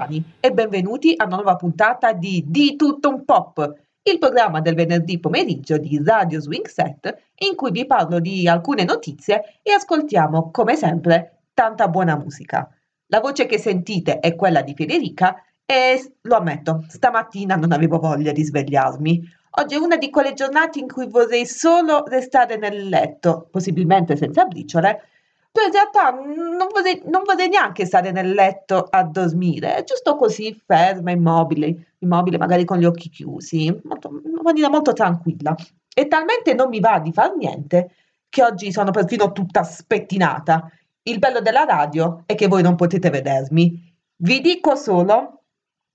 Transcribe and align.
Settiani 0.00 0.24
e 0.40 0.50
benvenuti 0.52 1.12
a 1.16 1.24
una 1.26 1.36
nuova 1.36 1.56
puntata 1.56 2.12
di 2.12 2.44
Di 2.46 2.76
tutto 2.76 3.10
un 3.10 3.24
pop, 3.24 3.72
il 4.02 4.18
programma 4.18 4.60
del 4.60 4.74
venerdì 4.74 5.20
pomeriggio 5.20 5.76
di 5.76 6.00
Radio 6.02 6.40
Swing 6.40 6.66
Set 6.66 7.32
in 7.36 7.54
cui 7.54 7.70
vi 7.70 7.86
parlo 7.86 8.18
di 8.18 8.48
alcune 8.48 8.84
notizie 8.84 9.60
e 9.62 9.72
ascoltiamo, 9.72 10.50
come 10.50 10.76
sempre, 10.76 11.42
tanta 11.52 11.88
buona 11.88 12.16
musica. 12.16 12.68
La 13.08 13.20
voce 13.20 13.44
che 13.46 13.58
sentite 13.58 14.20
è 14.20 14.34
quella 14.36 14.62
di 14.62 14.74
Federica 14.74 15.36
e 15.66 16.14
lo 16.22 16.36
ammetto, 16.36 16.84
stamattina 16.88 17.56
non 17.56 17.72
avevo 17.72 17.98
voglia 17.98 18.32
di 18.32 18.44
svegliarmi. 18.44 19.22
Oggi 19.58 19.74
è 19.74 19.78
una 19.78 19.96
di 19.96 20.10
quelle 20.10 20.32
giornate 20.32 20.78
in 20.78 20.88
cui 20.88 21.08
vorrei 21.08 21.44
solo 21.44 22.04
restare 22.06 22.56
nel 22.56 22.88
letto, 22.88 23.48
possibilmente 23.50 24.16
senza 24.16 24.44
briciole, 24.44 25.09
però 25.52 25.66
in 25.66 25.72
realtà 25.72 26.10
non 26.10 26.68
vorrei, 26.72 27.02
non 27.06 27.22
vorrei 27.24 27.48
neanche 27.48 27.84
stare 27.84 28.12
nel 28.12 28.30
letto 28.30 28.86
a 28.88 29.02
dormire, 29.02 29.82
giusto 29.84 30.14
così 30.14 30.54
ferma, 30.64 31.10
immobile, 31.10 31.94
immobile 31.98 32.38
magari 32.38 32.64
con 32.64 32.78
gli 32.78 32.84
occhi 32.84 33.08
chiusi, 33.08 33.76
molto, 33.82 34.08
in 34.24 34.38
maniera 34.42 34.68
molto 34.68 34.92
tranquilla. 34.92 35.54
E 35.92 36.06
talmente 36.06 36.54
non 36.54 36.68
mi 36.68 36.78
va 36.78 37.00
di 37.00 37.12
far 37.12 37.34
niente 37.36 37.94
che 38.28 38.44
oggi 38.44 38.70
sono 38.70 38.92
perfino 38.92 39.32
tutta 39.32 39.64
spettinata. 39.64 40.70
Il 41.02 41.18
bello 41.18 41.40
della 41.40 41.64
radio 41.64 42.22
è 42.26 42.36
che 42.36 42.46
voi 42.46 42.62
non 42.62 42.76
potete 42.76 43.10
vedermi. 43.10 43.92
Vi 44.16 44.40
dico 44.40 44.76
solo 44.76 45.42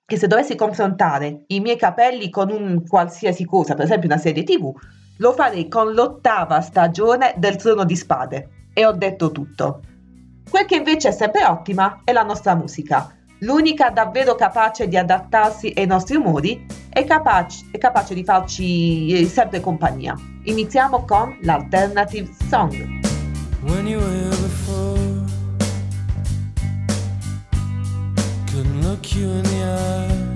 che 0.05 0.17
se 0.17 0.27
dovessi 0.27 0.55
confrontare 0.55 1.43
i 1.47 1.61
miei 1.61 1.77
capelli 1.77 2.29
con 2.29 2.51
un 2.51 2.85
qualsiasi 2.85 3.45
cosa, 3.45 3.73
per 3.73 3.85
esempio 3.85 4.09
una 4.09 4.19
serie 4.19 4.43
TV, 4.43 4.69
lo 5.19 5.31
farei 5.31 5.69
con 5.69 5.93
l'ottava 5.93 6.59
stagione 6.59 7.34
del 7.37 7.55
Trono 7.55 7.85
di 7.85 7.95
Spade 7.95 8.49
e 8.76 8.85
ho 8.85 8.91
detto 8.91 9.31
tutto. 9.31 9.79
Quel 10.48 10.65
che 10.65 10.76
invece 10.76 11.07
è 11.07 11.12
sempre 11.12 11.45
ottima 11.45 12.01
è 12.04 12.12
la 12.12 12.23
nostra 12.23 12.55
musica. 12.55 13.15
L'unica 13.40 13.90
davvero 13.90 14.35
capace 14.35 14.87
di 14.87 14.98
adattarsi 14.98 15.73
ai 15.76 15.85
nostri 15.85 16.18
umori 16.18 16.65
è 16.90 17.05
capace, 17.05 17.65
capace 17.77 18.13
di 18.13 18.23
farci 18.23 19.13
eh, 19.13 19.26
sempre 19.27 19.62
compagnia. 19.62 20.13
Iniziamo 20.43 21.05
con 21.05 21.37
l'Alternative 21.41 22.29
Song. 22.49 22.73
When 23.63 23.87
you 23.87 23.99
were 23.99 24.29
before, 24.29 25.23
couldn't 28.51 28.81
look 28.84 29.15
you 29.15 29.29
in 29.29 29.43
the 29.43 29.63
eye. 29.63 30.35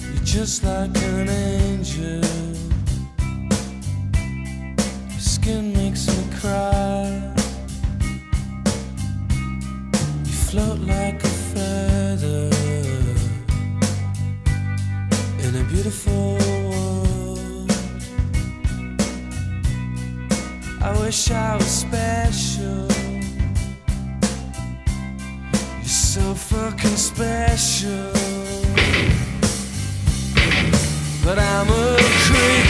You're 0.00 0.24
just 0.24 0.64
like 0.64 0.96
an 1.02 1.28
angel. 1.28 2.41
Skin 5.42 5.72
makes 5.72 6.06
me 6.06 6.24
cry. 6.40 7.34
You 10.24 10.32
float 10.48 10.78
like 10.80 11.18
a 11.24 11.34
feather 11.50 12.50
in 15.44 15.52
a 15.62 15.64
beautiful 15.72 16.38
world. 16.70 17.70
I 20.80 20.90
wish 21.00 21.30
I 21.30 21.56
was 21.56 21.72
special. 21.86 22.86
You're 25.80 25.98
so 26.14 26.34
fucking 26.34 26.98
special. 27.10 28.12
But 31.24 31.38
I'm 31.38 31.68
a 31.68 31.96
creep. 32.26 32.61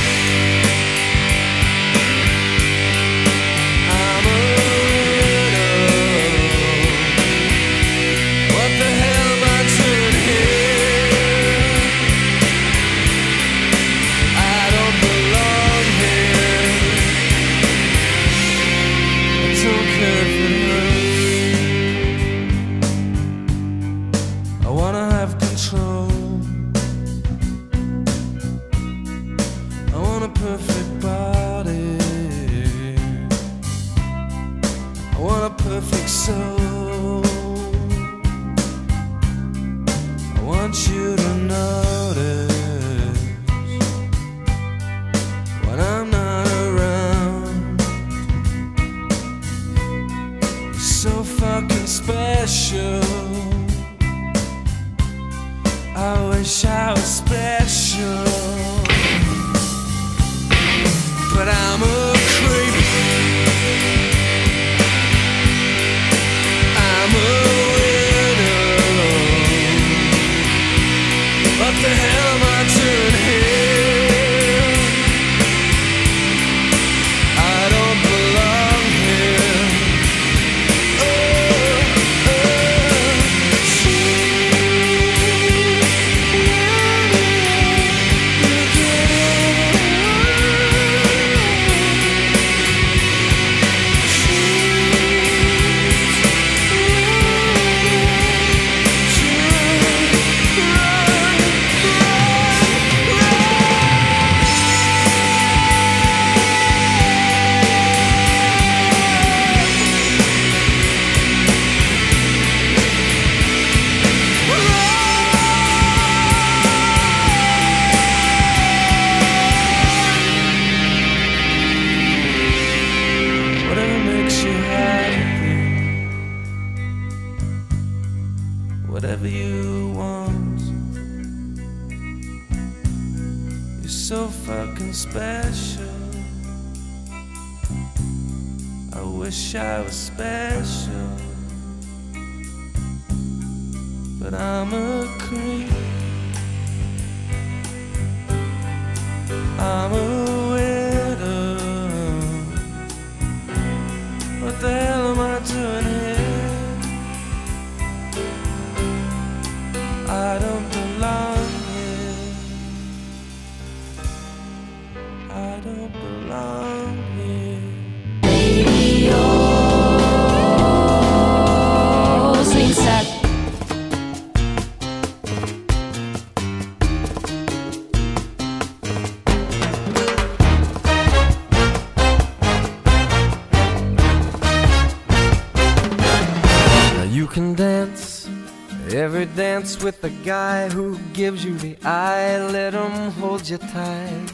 Dance 189.72 189.84
with 189.84 190.00
the 190.00 190.10
guy 190.24 190.68
who 190.68 190.98
gives 191.12 191.44
you 191.44 191.56
the 191.58 191.76
eye, 191.84 192.38
let 192.50 192.74
him 192.74 193.10
hold 193.12 193.48
you 193.48 193.58
tight. 193.58 194.32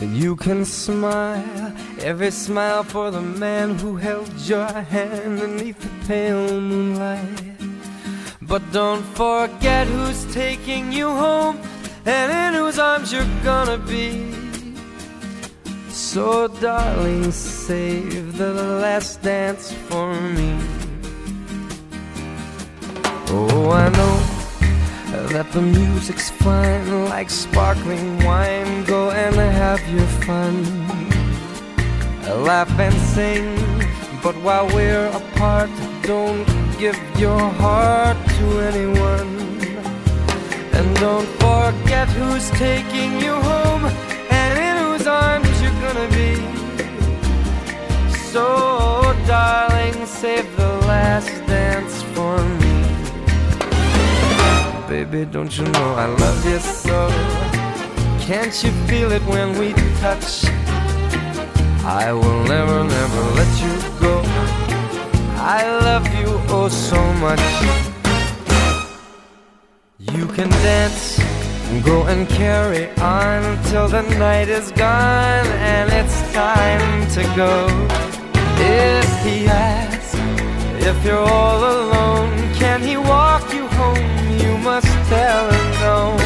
You 0.00 0.36
can 0.36 0.64
smile 0.64 1.72
every 2.00 2.30
smile 2.30 2.84
for 2.84 3.10
the 3.10 3.20
man 3.20 3.78
who 3.78 3.96
held 3.96 4.30
your 4.48 4.66
hand 4.66 5.40
beneath 5.40 5.78
the 5.80 6.06
pale 6.06 6.60
moonlight. 6.60 7.56
But 8.42 8.62
don't 8.72 9.04
forget 9.14 9.86
who's 9.86 10.24
taking 10.34 10.92
you 10.92 11.08
home 11.08 11.58
and 12.04 12.32
in 12.32 12.60
whose 12.60 12.78
arms 12.78 13.12
you're 13.12 13.42
gonna 13.44 13.78
be. 13.78 14.32
So, 15.90 16.48
darling, 16.48 17.32
save 17.32 18.36
the 18.38 18.52
last 18.80 19.22
dance 19.22 19.72
for 19.88 20.14
me. 20.14 20.85
Oh, 23.38 23.70
I 23.70 23.90
know 23.90 24.16
that 25.28 25.52
the 25.52 25.60
music's 25.60 26.30
fine, 26.30 27.04
like 27.04 27.28
sparkling 27.28 28.24
wine. 28.24 28.84
Go 28.84 29.10
and 29.10 29.36
have 29.36 29.82
your 29.94 30.08
fun, 30.24 30.54
laugh 32.48 32.70
and 32.78 32.94
sing. 33.14 33.44
But 34.22 34.36
while 34.36 34.66
we're 34.68 35.08
apart, 35.08 35.68
don't 36.00 36.46
give 36.78 36.98
your 37.18 37.38
heart 37.62 38.16
to 38.36 38.46
anyone. 38.70 39.32
And 40.76 40.86
don't 40.96 41.28
forget 41.44 42.08
who's 42.08 42.50
taking 42.52 43.20
you 43.20 43.34
home 43.50 43.84
and 44.30 44.52
in 44.66 44.76
whose 44.82 45.06
arms 45.06 45.54
you're 45.60 45.80
gonna 45.84 46.08
be. 46.22 46.32
So, 48.32 48.44
darling, 49.26 50.06
save 50.06 50.48
the 50.56 50.72
last 50.88 51.28
dance 51.46 52.02
for 52.14 52.38
me. 52.60 52.65
Baby, 54.88 55.24
don't 55.24 55.58
you 55.58 55.64
know 55.64 55.94
I 55.94 56.06
love 56.06 56.44
you 56.46 56.60
so? 56.60 57.08
Can't 58.20 58.54
you 58.62 58.70
feel 58.86 59.10
it 59.10 59.22
when 59.22 59.58
we 59.58 59.72
touch? 59.98 60.44
I 61.84 62.12
will 62.12 62.44
never, 62.44 62.84
never 62.84 63.22
let 63.34 63.52
you 63.64 63.74
go. 63.98 64.22
I 65.42 65.62
love 65.82 66.06
you 66.14 66.40
oh 66.54 66.68
so 66.68 67.00
much. 67.14 67.42
You 69.98 70.26
can 70.28 70.50
dance, 70.50 71.18
go 71.84 72.06
and 72.06 72.28
carry 72.28 72.88
on 73.00 73.42
until 73.42 73.88
the 73.88 74.02
night 74.20 74.48
is 74.48 74.70
gone 74.70 75.46
and 75.74 75.92
it's 75.92 76.32
time 76.32 77.10
to 77.10 77.22
go. 77.34 77.66
If 78.58 79.24
he 79.24 79.46
asks 79.48 80.14
if 80.86 81.04
you're 81.04 81.18
all 81.18 81.58
alone, 81.58 82.54
can 82.54 82.80
he 82.82 82.96
walk 82.96 83.52
you 83.52 83.66
home? 83.66 84.15
Must 84.62 84.86
tell 85.08 85.50
him 85.50 85.70
no. 85.80 86.16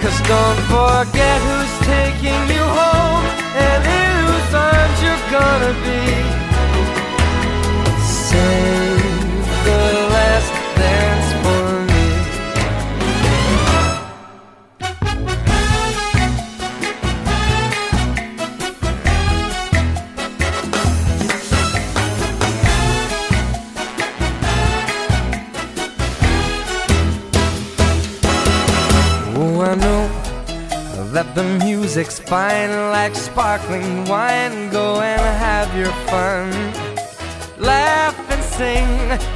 Cause 0.00 0.18
don't 0.26 0.60
forget 0.72 1.38
who's 1.46 1.74
taking 1.86 2.42
you 2.54 2.64
home 2.80 3.24
and 3.54 3.80
in 3.98 4.10
whose 4.26 4.54
arms 4.54 4.98
you're 5.04 5.24
gonna 5.30 5.74
be. 5.86 6.02
Save 8.02 8.77
I 29.68 29.74
know 29.74 30.08
that 31.12 31.34
the 31.34 31.44
music's 31.62 32.18
fine 32.18 32.70
like 32.90 33.14
sparkling 33.14 34.06
wine. 34.06 34.70
Go 34.70 35.02
and 35.02 35.20
have 35.20 35.68
your 35.76 35.92
fun. 36.08 36.48
Laugh 37.58 38.16
and 38.30 38.42
sing, 38.56 38.88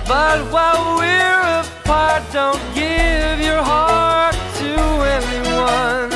but 0.08 0.38
while 0.50 0.96
we're 0.96 1.61
apart, 1.61 2.23
don't 2.32 2.64
give 2.73 3.44
your 3.44 3.62
heart 3.62 4.34
to 4.61 4.73
anyone. 5.19 6.08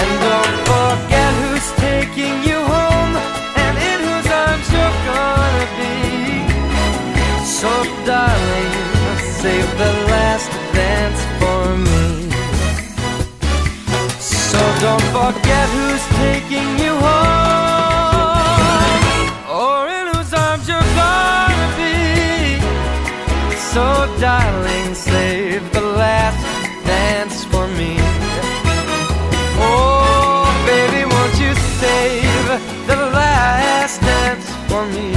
And 0.00 0.10
don't 0.28 0.56
forget 0.68 1.30
who's 1.40 1.68
taking 1.80 2.36
you 2.44 2.60
home 2.60 3.12
and 3.64 3.74
in 3.88 3.98
whose 4.04 4.28
arms 4.44 4.68
you're 4.68 4.98
gonna 5.08 5.66
be. 5.80 5.96
So, 7.56 7.72
darling, 8.04 8.72
save 9.40 9.68
the 9.80 9.92
last 10.12 10.50
dance 10.76 11.20
for 11.40 11.64
me. 11.74 12.37
So 14.52 14.60
don't 14.80 15.06
forget 15.18 15.66
who's 15.76 16.04
taking 16.24 16.68
you 16.84 16.94
home 17.08 18.48
or 19.60 19.78
in 19.98 20.04
whose 20.12 20.32
arms 20.32 20.66
you're 20.66 20.90
gonna 21.04 21.68
be. 21.76 21.96
So 23.72 23.84
darling, 24.18 24.94
save 24.94 25.62
the 25.72 25.82
last 26.02 26.40
dance 26.86 27.44
for 27.44 27.66
me. 27.78 27.92
Oh, 29.60 30.48
baby, 30.66 31.04
won't 31.12 31.36
you 31.44 31.52
save 31.82 32.46
the 32.86 33.00
last 33.20 34.00
dance 34.00 34.46
for 34.68 34.82
me? 34.94 35.08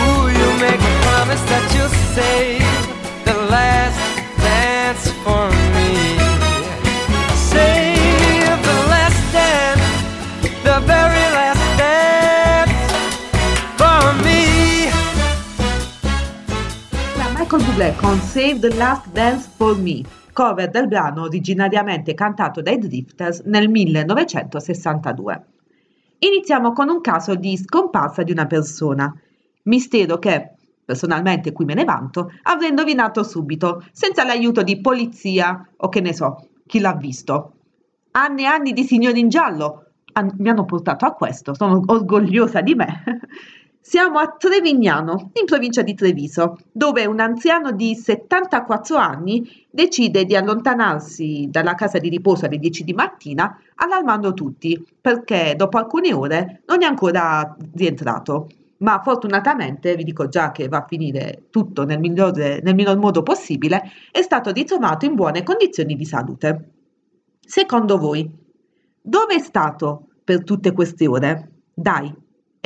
Ooh, 0.00 0.24
you 0.38 0.48
make 0.66 0.80
a 0.80 0.94
promise 1.04 1.42
that 1.52 1.64
you'll 1.74 1.96
save 2.16 2.64
the 3.28 3.36
last 3.54 4.00
dance 4.38 5.04
for 5.24 5.42
me. 5.50 5.57
Michael 17.50 17.70
Bublé 17.70 17.94
con 17.96 18.18
Save 18.18 18.58
the 18.58 18.74
Last 18.74 19.10
Dance 19.10 19.48
for 19.56 19.74
Me, 19.74 20.02
cover 20.34 20.68
del 20.68 20.86
brano 20.86 21.22
originariamente 21.22 22.12
cantato 22.12 22.60
dai 22.60 22.76
Drifters 22.76 23.40
nel 23.46 23.70
1962. 23.70 25.46
Iniziamo 26.18 26.72
con 26.74 26.90
un 26.90 27.00
caso 27.00 27.36
di 27.36 27.56
scomparsa 27.56 28.22
di 28.22 28.32
una 28.32 28.44
persona, 28.44 29.18
mistero 29.62 30.18
che, 30.18 30.56
personalmente 30.84 31.52
qui 31.52 31.64
me 31.64 31.72
ne 31.72 31.84
vanto, 31.84 32.30
avrei 32.42 32.68
indovinato 32.68 33.22
subito, 33.22 33.82
senza 33.92 34.24
l'aiuto 34.24 34.62
di 34.62 34.82
polizia 34.82 35.66
o 35.74 35.88
che 35.88 36.02
ne 36.02 36.12
so, 36.12 36.48
chi 36.66 36.80
l'ha 36.80 36.92
visto. 36.92 37.54
Anni 38.10 38.42
e 38.42 38.46
anni 38.46 38.72
di 38.74 38.84
signori 38.84 39.20
in 39.20 39.30
giallo 39.30 39.86
mi 40.36 40.50
hanno 40.50 40.66
portato 40.66 41.06
a 41.06 41.14
questo, 41.14 41.54
sono 41.54 41.80
orgogliosa 41.86 42.60
di 42.60 42.74
me. 42.74 43.02
Siamo 43.88 44.18
a 44.18 44.36
Trevignano, 44.36 45.30
in 45.32 45.46
provincia 45.46 45.80
di 45.80 45.94
Treviso, 45.94 46.58
dove 46.70 47.06
un 47.06 47.20
anziano 47.20 47.72
di 47.72 47.94
74 47.94 48.96
anni 48.98 49.66
decide 49.70 50.26
di 50.26 50.36
allontanarsi 50.36 51.48
dalla 51.50 51.74
casa 51.74 51.96
di 51.96 52.10
riposo 52.10 52.44
alle 52.44 52.58
10 52.58 52.84
di 52.84 52.92
mattina, 52.92 53.58
allarmando 53.76 54.34
tutti, 54.34 54.86
perché 55.00 55.54
dopo 55.56 55.78
alcune 55.78 56.12
ore 56.12 56.60
non 56.66 56.82
è 56.82 56.84
ancora 56.84 57.56
rientrato. 57.72 58.48
Ma 58.80 59.00
fortunatamente, 59.02 59.96
vi 59.96 60.04
dico 60.04 60.28
già 60.28 60.52
che 60.52 60.68
va 60.68 60.80
a 60.80 60.86
finire 60.86 61.44
tutto 61.48 61.86
nel 61.86 61.98
migliore- 61.98 62.60
nel 62.62 62.74
miglior 62.74 62.98
modo 62.98 63.22
possibile, 63.22 63.84
è 64.12 64.20
stato 64.20 64.52
ritrovato 64.52 65.06
in 65.06 65.14
buone 65.14 65.42
condizioni 65.42 65.96
di 65.96 66.04
salute. 66.04 66.72
Secondo 67.40 67.96
voi, 67.96 68.30
dove 69.00 69.34
è 69.36 69.40
stato 69.40 70.08
per 70.22 70.44
tutte 70.44 70.72
queste 70.72 71.06
ore? 71.06 71.52
Dai, 71.72 72.14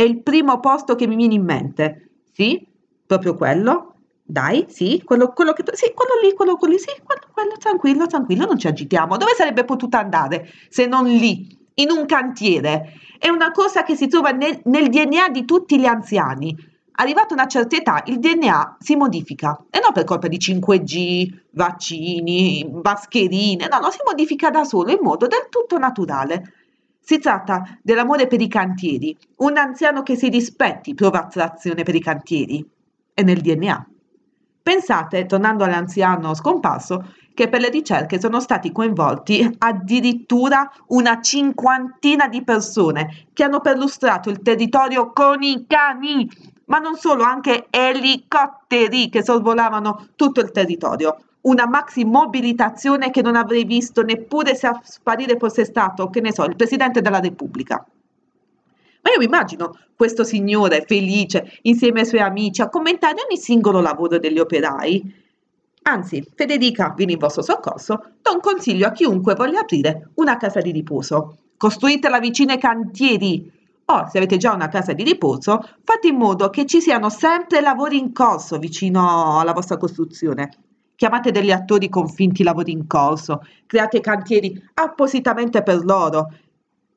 è 0.03 0.07
il 0.07 0.21
primo 0.21 0.59
posto 0.59 0.97
che 0.97 1.07
mi 1.07 1.15
viene 1.15 1.35
in 1.35 1.45
mente. 1.45 2.11
Sì, 2.33 2.67
proprio 3.07 3.37
quello. 3.37 3.95
Dai, 4.25 4.67
sì, 4.69 5.03
quello, 5.05 5.33
quello 5.33 5.53
che... 5.53 5.63
Sì, 5.73 5.93
quello 5.95 6.13
lì, 6.23 6.33
quello, 6.35 6.57
quello 6.57 6.75
lì, 6.75 6.81
sì, 6.81 6.91
quello, 7.05 7.23
quello, 7.33 7.57
tranquillo, 7.59 8.07
tranquillo, 8.07 8.47
non 8.47 8.59
ci 8.59 8.67
agitiamo. 8.67 9.17
Dove 9.17 9.33
sarebbe 9.35 9.65
potuta 9.65 9.99
andare 10.01 10.49
se 10.69 10.87
non 10.87 11.05
lì, 11.05 11.57
in 11.75 11.91
un 11.91 12.07
cantiere? 12.07 12.95
È 13.19 13.29
una 13.29 13.53
cosa 13.53 13.85
che 13.85 13.95
si 13.95 14.09
trova 14.09 14.31
nel, 14.31 14.61
nel 14.65 14.89
DNA 14.89 15.29
di 15.29 15.45
tutti 15.45 15.79
gli 15.79 15.87
anziani. 15.87 16.57
Arrivata 16.95 17.35
una 17.35 17.47
certa 17.47 17.77
età, 17.77 18.03
il 18.07 18.19
DNA 18.19 18.77
si 18.81 18.97
modifica 18.97 19.65
e 19.71 19.81
non 19.81 19.93
per 19.93 20.05
colpa 20.05 20.29
di 20.29 20.37
5G, 20.37 21.41
vaccini, 21.53 22.69
mascherine, 22.83 23.69
no, 23.71 23.79
no, 23.79 23.91
si 23.91 23.99
modifica 24.05 24.51
da 24.51 24.65
solo 24.65 24.91
in 24.91 24.99
modo 25.01 25.27
del 25.27 25.47
tutto 25.49 25.79
naturale. 25.79 26.62
Si 27.05 27.19
tratta 27.19 27.79
dell'amore 27.83 28.29
per 28.29 28.41
i 28.41 28.47
cantieri. 28.47 29.17
Un 29.39 29.57
anziano 29.57 30.05
che 30.05 30.15
si 30.15 30.29
rispetti 30.29 30.95
prova 30.95 31.19
attrazione 31.19 31.83
per 31.83 31.97
i 31.97 32.01
cantieri. 32.01 32.65
È 33.13 33.23
nel 33.23 33.41
DNA. 33.41 33.87
Pensate, 34.63 35.27
tornando 35.27 35.65
all'anziano 35.65 36.33
scomparso, 36.33 37.13
che 37.35 37.49
per 37.49 37.61
le 37.61 37.71
ricerche 37.71 38.21
sono 38.21 38.39
stati 38.39 38.71
coinvolti 38.71 39.57
addirittura 39.59 40.71
una 40.89 41.21
cinquantina 41.21 42.29
di 42.29 42.45
persone 42.45 43.27
che 43.33 43.43
hanno 43.43 43.61
perlustrato 43.61 44.31
il 44.31 44.41
territorio 44.41 45.11
con 45.13 45.43
i 45.43 45.65
cani. 45.67 46.31
ma 46.67 46.79
non 46.79 46.95
solo, 46.97 47.25
anche 47.25 47.67
elicotteri 47.69 49.09
che 49.09 49.25
sorvolavano 49.25 50.11
tutto 50.15 50.41
il 50.41 50.53
territorio. 50.53 51.17
Una 51.43 51.67
maxi 51.67 52.05
mobilitazione 52.05 53.11
che 53.11 53.21
non 53.21 53.35
avrei 53.35 53.65
visto 53.65 54.03
neppure 54.03 54.55
se 54.55 54.67
a 54.69 54.81
sparire 54.83 55.39
fosse 55.39 55.65
stato, 55.65 56.09
che 56.09 56.21
ne 56.21 56.33
so, 56.33 56.45
il 56.45 56.57
Presidente 56.57 57.01
della 57.01 57.19
Repubblica. 57.19 57.85
Ma 59.03 59.11
io 59.11 59.19
mi 59.19 59.25
immagino 59.25 59.77
questo 59.97 60.23
signore 60.23 60.85
felice 60.87 61.59
insieme 61.63 62.01
ai 62.01 62.07
suoi 62.07 62.21
amici 62.21 62.63
a 62.63 62.69
commentare 62.69 63.17
ogni 63.29 63.37
singolo 63.37 63.81
lavoro 63.81 64.19
degli 64.19 64.39
operai. 64.39 65.21
Anzi, 65.83 66.25
Federica 66.37 66.95
viene 66.97 67.13
in 67.13 67.19
vostro 67.19 67.43
soccorso, 67.43 68.13
do 68.23 68.33
un 68.33 68.41
consiglio 68.41 68.87
a 68.87 68.93
chiunque 68.93 69.35
voglia 69.35 69.61
aprire 69.61 70.11
una 70.15 70.37
casa 70.37 70.61
di 70.61 70.71
riposo. 70.71 71.39
Costruitela 71.57 72.21
vicino 72.21 72.53
ai 72.53 72.59
cantieri, 72.59 73.51
o 73.85 74.09
se 74.09 74.19
avete 74.19 74.37
già 74.37 74.53
una 74.53 74.69
casa 74.69 74.93
di 74.93 75.03
riposo, 75.03 75.61
fate 75.83 76.07
in 76.07 76.17
modo 76.17 76.51
che 76.51 76.67
ci 76.67 76.81
siano 76.81 77.11
sempre 77.11 77.61
lavori 77.61 77.99
in 77.99 78.13
corso 78.13 78.59
vicino 78.59 79.41
alla 79.41 79.53
vostra 79.53 79.77
costruzione. 79.77 80.51
Chiamate 80.95 81.31
degli 81.31 81.51
attori 81.51 81.89
con 81.89 82.09
finti 82.09 82.43
lavori 82.43 82.73
in 82.73 82.87
corso, 82.87 83.45
create 83.67 84.01
cantieri 84.01 84.63
appositamente 84.75 85.63
per 85.63 85.85
loro. 85.85 86.33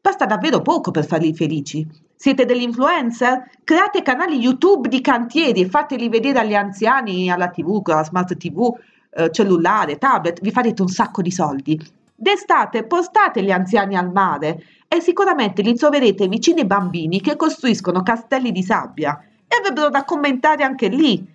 Basta 0.02 0.25
davvero 0.25 0.62
poco 0.62 0.92
per 0.92 1.06
farli 1.06 1.34
felici. 1.34 1.88
Siete 2.16 2.46
degli 2.46 2.62
influencer? 2.62 3.50
Create 3.64 4.02
canali 4.02 4.38
YouTube 4.38 4.88
di 4.88 5.02
cantieri 5.02 5.62
e 5.62 5.70
fateli 5.70 6.10
vedere 6.10 6.40
agli 6.40 6.54
anziani 6.54 7.30
alla 7.32 7.50
TV, 7.50 7.82
con 7.82 7.96
la 7.96 8.04
smart 8.04 8.38
TV, 8.38 8.72
eh, 9.12 9.32
cellulare, 9.32 9.98
tablet, 9.98 10.40
vi 10.42 10.52
farete 10.52 10.82
un 10.82 10.88
sacco 10.88 11.22
di 11.22 11.32
soldi. 11.32 11.80
D'estate 12.16 12.86
postate 12.86 13.42
gli 13.42 13.52
anziani 13.52 13.98
al 13.98 14.12
mare 14.12 14.64
e 14.88 15.02
sicuramente 15.02 15.62
li 15.62 15.75
troverete 15.75 16.28
vicini 16.28 16.62
ai 16.62 16.66
bambini 16.66 17.20
che 17.20 17.36
costruiscono 17.36 18.04
castelli 18.04 18.52
di 18.52 18.64
sabbia 18.64 19.20
e 19.48 19.58
avrebbero 19.60 19.90
da 19.90 20.06
commentare 20.06 20.64
anche 20.64 20.88
lì. 20.88 21.25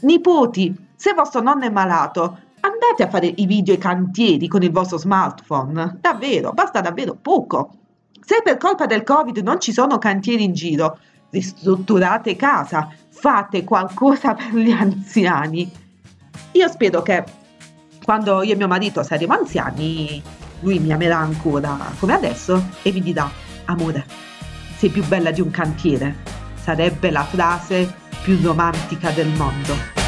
Nipoti, 0.00 0.74
se 0.98 1.14
vostro 1.14 1.40
nonno 1.40 1.64
è 1.64 1.70
malato, 1.70 2.38
andate 2.58 3.04
a 3.04 3.08
fare 3.08 3.32
i 3.36 3.46
video 3.46 3.72
ai 3.72 3.78
cantieri 3.78 4.48
con 4.48 4.64
il 4.64 4.72
vostro 4.72 4.98
smartphone. 4.98 5.98
Davvero, 6.00 6.50
basta 6.50 6.80
davvero 6.80 7.14
poco. 7.14 7.70
Se 8.20 8.40
per 8.42 8.56
colpa 8.56 8.86
del 8.86 9.04
Covid 9.04 9.38
non 9.38 9.60
ci 9.60 9.72
sono 9.72 9.98
cantieri 9.98 10.42
in 10.42 10.54
giro, 10.54 10.98
ristrutturate 11.30 12.34
casa, 12.34 12.92
fate 13.10 13.62
qualcosa 13.62 14.34
per 14.34 14.52
gli 14.52 14.72
anziani. 14.72 15.70
Io 16.50 16.68
spero 16.68 17.00
che 17.02 17.24
quando 18.02 18.42
io 18.42 18.54
e 18.54 18.56
mio 18.56 18.66
marito 18.66 19.04
saremo 19.04 19.34
anziani, 19.34 20.20
lui 20.62 20.80
mi 20.80 20.92
amerà 20.92 21.18
ancora 21.18 21.78
come 22.00 22.14
adesso 22.14 22.70
e 22.82 22.90
vi 22.90 23.02
dirà, 23.02 23.30
amore, 23.66 24.04
sei 24.76 24.90
più 24.90 25.06
bella 25.06 25.30
di 25.30 25.40
un 25.40 25.52
cantiere. 25.52 26.16
Sarebbe 26.56 27.12
la 27.12 27.22
frase 27.22 27.94
più 28.20 28.36
romantica 28.42 29.10
del 29.10 29.28
mondo. 29.28 30.07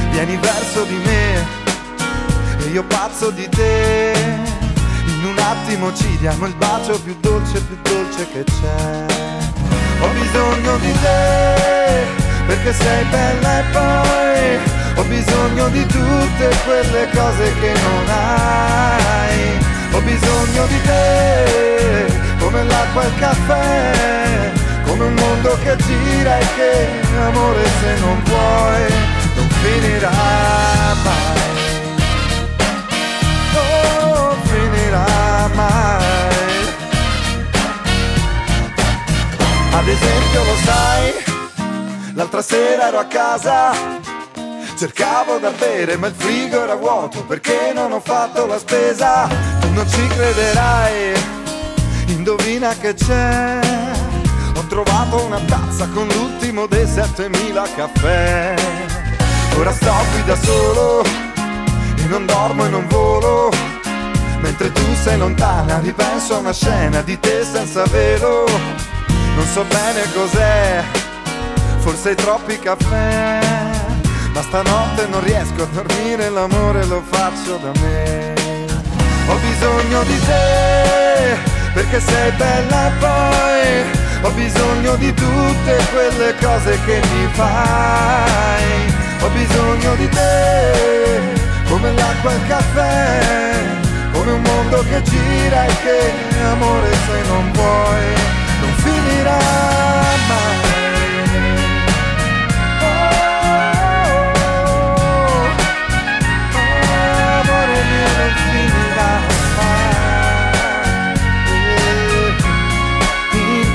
vieni 0.11 0.37
verso 0.37 0.83
di 0.83 0.95
me 1.03 1.59
e 2.59 2.69
io 2.71 2.83
pazzo 2.83 3.31
di 3.31 3.47
te. 3.49 4.13
In 5.05 5.25
un 5.25 5.37
attimo 5.37 5.93
ci 5.93 6.17
diamo 6.17 6.45
il 6.45 6.53
bacio 6.55 6.99
più 7.01 7.15
dolce 7.19 7.61
più 7.61 7.77
dolce 7.81 8.27
che 8.31 8.43
c'è. 8.43 9.05
Ho 10.01 10.07
bisogno 10.09 10.77
di 10.77 10.91
te 10.91 12.05
perché 12.45 12.73
sei 12.73 13.03
bella 13.05 13.59
e 13.59 13.63
poi 13.71 14.59
ho 14.95 15.03
bisogno 15.03 15.69
di 15.69 15.85
tutte 15.85 16.49
quelle 16.65 17.07
cose 17.13 17.53
che 17.59 17.73
non 17.81 18.09
hai. 18.09 19.59
Ho 19.93 20.01
bisogno 20.01 20.65
di 20.67 20.81
te, 20.83 22.05
come 22.39 22.63
l'acqua 22.63 23.03
e 23.03 23.07
il 23.07 23.19
caffè, 23.19 24.51
come 24.85 25.03
un 25.03 25.13
mondo 25.13 25.57
che 25.63 25.75
gira 25.75 26.37
e 26.37 26.45
che 26.55 26.87
amore 27.19 27.63
se 27.81 27.99
non 27.99 28.21
vuoi 28.23 29.10
non 29.35 29.49
finirà 29.49 30.11
mai. 31.03 31.39
Non 33.53 34.37
finirà 34.43 35.49
mai. 35.53 36.01
Ad 39.73 39.87
esempio 39.87 40.43
lo 40.43 40.55
sai, 40.63 41.13
l'altra 42.13 42.41
sera 42.41 42.87
ero 42.87 42.99
a 42.99 43.05
casa 43.05 43.99
Cercavo 44.81 45.37
da 45.37 45.51
bere 45.51 45.95
ma 45.95 46.07
il 46.07 46.13
frigo 46.17 46.63
era 46.63 46.73
vuoto 46.73 47.23
perché 47.25 47.71
non 47.71 47.91
ho 47.91 47.99
fatto 47.99 48.47
la 48.47 48.57
spesa 48.57 49.27
Tu 49.59 49.71
non 49.73 49.87
ci 49.87 50.07
crederai, 50.07 51.13
indovina 52.07 52.75
che 52.75 52.95
c'è 52.95 53.59
Ho 54.55 54.65
trovato 54.67 55.23
una 55.23 55.39
tazza 55.41 55.87
con 55.93 56.07
l'ultimo 56.07 56.65
dei 56.65 56.87
7000 56.87 57.67
caffè 57.75 58.55
Ora 59.57 59.71
sto 59.71 59.93
qui 60.11 60.23
da 60.23 60.35
solo 60.35 61.03
e 61.03 62.05
non 62.07 62.25
dormo 62.25 62.65
e 62.65 62.69
non 62.69 62.87
volo 62.87 63.51
Mentre 64.39 64.71
tu 64.71 64.81
sei 65.01 65.17
lontana 65.17 65.79
ripenso 65.79 66.35
a 66.35 66.39
una 66.39 66.53
scena 66.53 67.01
di 67.01 67.19
te 67.19 67.43
senza 67.43 67.83
velo 67.85 68.45
Non 69.35 69.45
so 69.45 69.63
bene 69.63 70.11
cos'è, 70.13 70.83
forse 71.79 72.15
troppi 72.15 72.59
caffè 72.59 73.71
ma 74.33 74.41
stanotte 74.41 75.07
non 75.07 75.21
riesco 75.23 75.63
a 75.63 75.67
dormire, 75.71 76.29
l'amore 76.29 76.85
lo 76.85 77.03
faccio 77.05 77.57
da 77.57 77.71
me. 77.81 78.33
Ho 79.27 79.35
bisogno 79.35 80.03
di 80.03 80.19
te, 80.19 81.37
perché 81.73 81.99
sei 81.99 82.31
bella 82.31 82.91
poi 82.99 83.99
ho 84.21 84.31
bisogno 84.31 84.95
di 84.95 85.13
tutte 85.13 85.77
quelle 85.91 86.35
cose 86.41 86.79
che 86.85 87.01
mi 87.13 87.27
fai. 87.33 88.90
Ho 89.23 89.29
bisogno 89.29 89.95
di 89.95 90.09
te, 90.09 91.19
come 91.69 91.91
l'acqua 91.93 92.31
e 92.31 92.35
il 92.35 92.47
caffè, 92.47 93.19
come 94.11 94.31
un 94.31 94.41
mondo 94.41 94.83
che 94.89 95.01
gira 95.03 95.65
e 95.65 95.73
che 95.83 96.41
amore 96.43 96.91
se 96.91 97.27
non 97.27 97.51
vuoi 97.51 98.05
non 98.61 98.73
finirà 98.75 99.37
mai. 100.27 100.69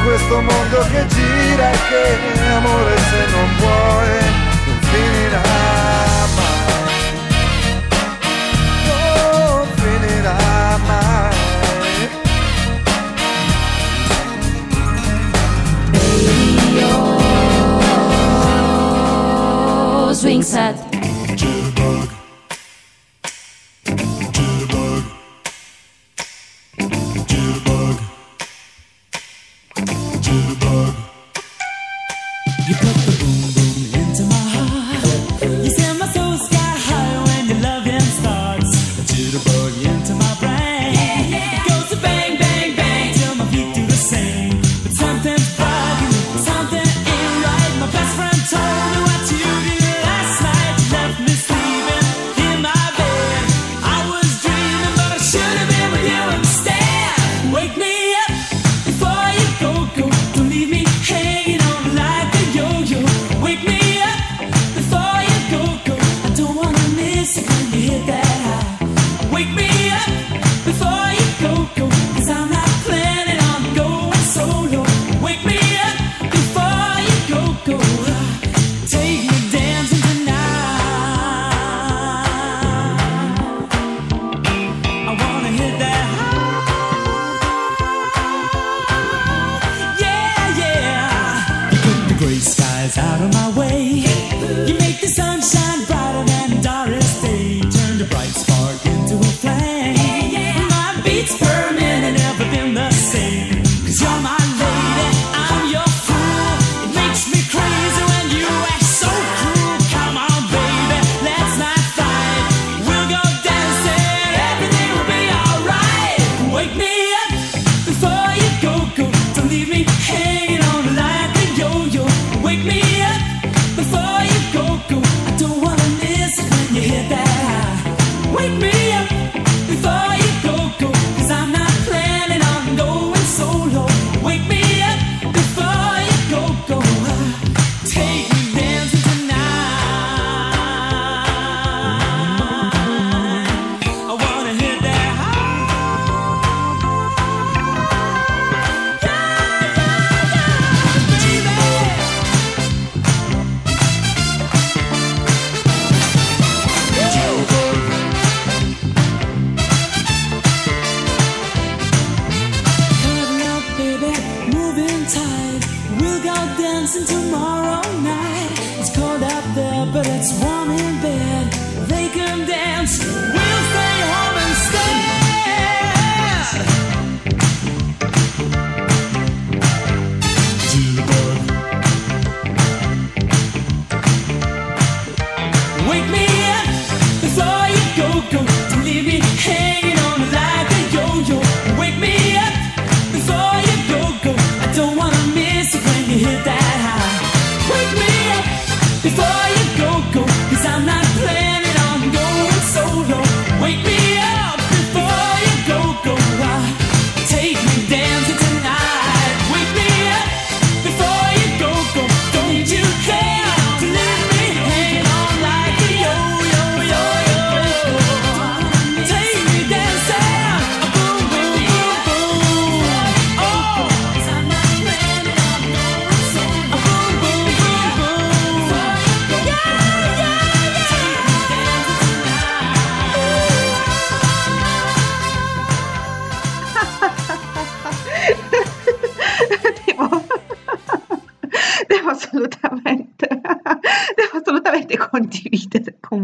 questo 0.04 0.40
mondo 0.40 0.86
che 0.92 1.04
gira 1.08 1.70
e 1.72 1.78
che 1.88 2.50
amore 2.52 2.96
se 2.96 3.26
non 3.32 3.56
vuoi 3.58 4.45
swing 20.16 20.42
set. 20.42 20.74
You 32.68 32.74
put 32.74 32.95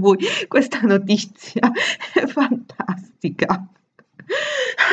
voi 0.02 0.18
questa 0.48 0.80
notizia, 0.82 1.70
è 2.12 2.26
fantastica. 2.26 3.66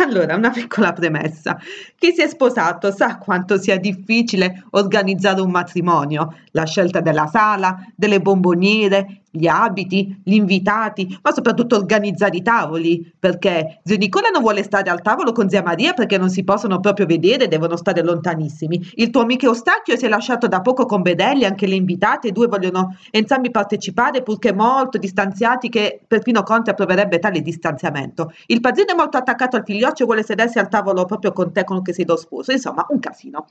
Allora, 0.01 0.35
una 0.35 0.49
piccola 0.49 0.93
premessa. 0.93 1.57
Chi 1.97 2.11
si 2.13 2.21
è 2.21 2.27
sposato 2.27 2.91
sa 2.91 3.17
quanto 3.17 3.57
sia 3.57 3.77
difficile 3.77 4.65
organizzare 4.71 5.41
un 5.41 5.51
matrimonio, 5.51 6.35
la 6.51 6.65
scelta 6.65 6.99
della 7.01 7.27
sala, 7.27 7.85
delle 7.95 8.21
bomboniere, 8.21 9.18
gli 9.31 9.47
abiti, 9.47 10.21
gli 10.23 10.33
invitati, 10.33 11.17
ma 11.21 11.31
soprattutto 11.31 11.75
organizzare 11.75 12.37
i 12.37 12.41
tavoli, 12.41 13.13
perché 13.17 13.81
zio 13.83 13.97
Nicola 13.97 14.29
non 14.29 14.41
vuole 14.41 14.63
stare 14.63 14.89
al 14.89 15.01
tavolo 15.01 15.31
con 15.31 15.49
zia 15.49 15.61
Maria 15.61 15.93
perché 15.93 16.17
non 16.17 16.29
si 16.29 16.43
possono 16.43 16.79
proprio 16.79 17.05
vedere, 17.05 17.47
devono 17.47 17.75
stare 17.75 18.01
lontanissimi. 18.03 18.91
Il 18.95 19.09
tuo 19.09 19.21
amico 19.21 19.45
Eustachio 19.45 19.97
si 19.97 20.05
è 20.05 20.09
lasciato 20.09 20.47
da 20.47 20.61
poco 20.61 20.85
con 20.85 21.01
Bedelli, 21.01 21.45
anche 21.45 21.67
le 21.67 21.75
invitate, 21.75 22.29
i 22.29 22.31
due 22.31 22.47
vogliono 22.47 22.95
entrambi 23.11 23.51
partecipare, 23.51 24.23
purché 24.23 24.53
molto 24.53 24.97
distanziati 24.97 25.69
che 25.69 26.01
perfino 26.07 26.43
Conte 26.43 26.71
approverebbe 26.71 27.19
tale 27.19 27.41
distanziamento. 27.41 28.33
Il 28.47 28.61
padrino 28.61 28.93
è 28.93 28.95
molto 28.95 29.17
attaccato 29.17 29.55
al 29.55 29.63
figlioccio 29.65 30.03
e 30.03 30.05
vuole 30.05 30.23
sedersi 30.23 30.59
al 30.59 30.69
tavolo 30.69 31.05
proprio 31.05 31.31
con 31.31 31.51
te, 31.51 31.63
con 31.63 31.81
che 31.81 31.93
sei 31.93 32.05
lo 32.05 32.17
sposo, 32.17 32.51
insomma, 32.51 32.85
un 32.89 32.99
casino. 32.99 33.45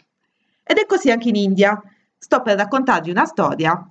Ed 0.65 0.77
è 0.77 0.87
così 0.87 1.11
anche 1.11 1.29
in 1.29 1.37
India. 1.37 1.81
Sto 2.19 2.43
per 2.43 2.57
raccontarvi 2.57 3.11
una 3.11 3.25
storia 3.25 3.89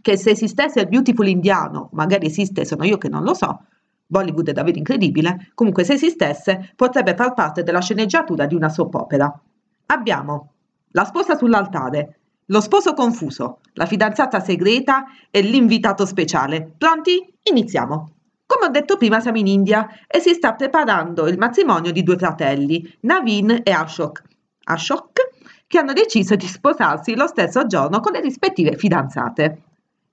che 0.00 0.16
se 0.16 0.30
esistesse 0.30 0.80
il 0.80 0.88
beautiful 0.88 1.26
indiano, 1.26 1.88
magari 1.92 2.26
esiste, 2.26 2.64
sono 2.64 2.84
io 2.84 2.98
che 2.98 3.08
non 3.08 3.22
lo 3.22 3.34
so, 3.34 3.62
Bollywood 4.06 4.48
è 4.48 4.52
davvero 4.52 4.78
incredibile, 4.78 5.50
comunque 5.54 5.84
se 5.84 5.94
esistesse 5.94 6.72
potrebbe 6.74 7.14
far 7.14 7.34
parte 7.34 7.62
della 7.62 7.80
sceneggiatura 7.80 8.46
di 8.46 8.54
una 8.54 8.70
soap 8.70 8.94
opera. 8.94 9.40
Abbiamo 9.86 10.52
la 10.92 11.04
sposa 11.04 11.36
sull'altare, 11.36 12.20
lo 12.46 12.60
sposo 12.62 12.94
confuso, 12.94 13.60
la 13.74 13.84
fidanzata 13.84 14.40
segreta 14.40 15.04
e 15.30 15.42
l'invitato 15.42 16.06
speciale. 16.06 16.72
Pronti? 16.78 17.22
Iniziamo. 17.42 18.12
Come 18.46 18.64
ho 18.64 18.70
detto 18.70 18.96
prima 18.96 19.20
siamo 19.20 19.36
in 19.36 19.46
India 19.46 19.86
e 20.06 20.20
si 20.20 20.32
sta 20.32 20.54
preparando 20.54 21.28
il 21.28 21.36
matrimonio 21.36 21.92
di 21.92 22.02
due 22.02 22.16
fratelli, 22.16 22.90
Naveen 23.00 23.60
e 23.62 23.70
Ashok. 23.70 24.22
Ashok 24.64 25.28
che 25.66 25.78
hanno 25.78 25.92
deciso 25.92 26.34
di 26.34 26.46
sposarsi 26.46 27.14
lo 27.14 27.26
stesso 27.26 27.66
giorno 27.66 28.00
con 28.00 28.12
le 28.12 28.22
rispettive 28.22 28.78
fidanzate 28.78 29.64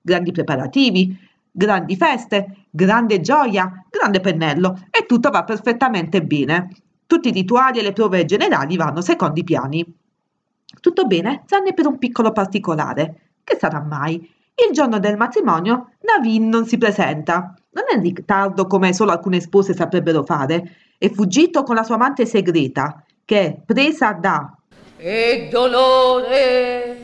grandi 0.06 0.30
preparativi, 0.30 1.18
grandi 1.50 1.96
feste, 1.96 2.66
grande 2.70 3.20
gioia, 3.20 3.84
grande 3.90 4.20
pennello 4.20 4.86
e 4.88 5.04
tutto 5.04 5.30
va 5.30 5.42
perfettamente 5.42 6.22
bene. 6.22 6.70
Tutti 7.06 7.28
i 7.28 7.32
rituali 7.32 7.80
e 7.80 7.82
le 7.82 7.92
prove 7.92 8.24
generali 8.24 8.76
vanno 8.76 9.00
secondo 9.00 9.40
i 9.40 9.44
piani. 9.44 9.84
Tutto 10.80 11.06
bene, 11.06 11.42
tranne 11.46 11.74
per 11.74 11.86
un 11.86 11.98
piccolo 11.98 12.30
particolare. 12.30 13.32
Che 13.42 13.56
sarà 13.58 13.80
mai? 13.80 14.14
Il 14.14 14.72
giorno 14.72 15.00
del 15.00 15.16
matrimonio 15.16 15.90
Navin 16.00 16.48
non 16.48 16.66
si 16.66 16.78
presenta. 16.78 17.54
Non 17.70 17.84
è 17.90 17.96
in 17.96 18.02
ritardo 18.02 18.66
come 18.66 18.92
solo 18.92 19.10
alcune 19.10 19.40
spose 19.40 19.74
saprebbero 19.74 20.22
fare. 20.22 20.76
È 20.96 21.10
fuggito 21.10 21.64
con 21.64 21.74
la 21.74 21.82
sua 21.82 21.96
amante 21.96 22.26
segreta, 22.26 23.04
che 23.24 23.40
è 23.40 23.60
presa 23.64 24.12
da 24.12 24.56
e 24.98 25.48
dolore 25.50 26.96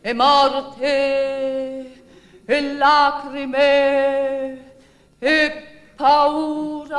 e 0.00 0.12
morte 0.12 1.89
e 2.50 2.74
lacrime 2.74 4.58
e 5.20 5.52
paura 5.94 6.98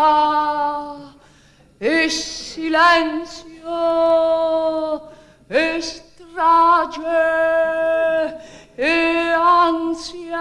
e 1.78 2.10
silenzio 2.10 3.60
e 5.50 5.82
strage 5.82 7.02
e 8.76 9.34
ansia 9.36 10.40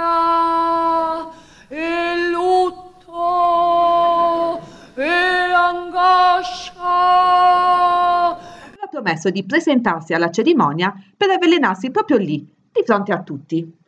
e 1.66 2.28
lutto 2.30 3.40
e 4.94 5.08
angoscia 5.52 6.84
aveva 8.28 8.86
promesso 8.88 9.30
di 9.30 9.44
presentarsi 9.44 10.14
alla 10.14 10.30
cerimonia 10.30 10.94
per 11.16 11.30
avvelenarsi 11.30 11.90
proprio 11.90 12.18
lì, 12.18 12.48
di 12.70 12.84
fronte 12.84 13.10
a 13.12 13.20
tutti. 13.24 13.79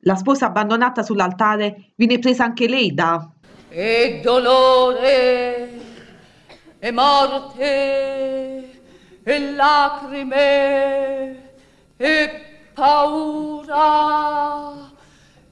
La 0.00 0.14
sposa 0.16 0.46
abbandonata 0.46 1.02
sull'altare 1.02 1.92
viene 1.96 2.18
presa 2.18 2.44
anche 2.44 2.68
lei 2.68 2.94
da 2.94 3.30
e 3.68 4.20
dolore 4.22 5.68
e 6.78 6.90
morte 6.92 8.80
e 9.22 9.52
lacrime 9.52 11.42
e 11.96 12.30
paura 12.72 13.74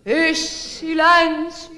e 0.02 0.34
silenzio. 0.34 1.72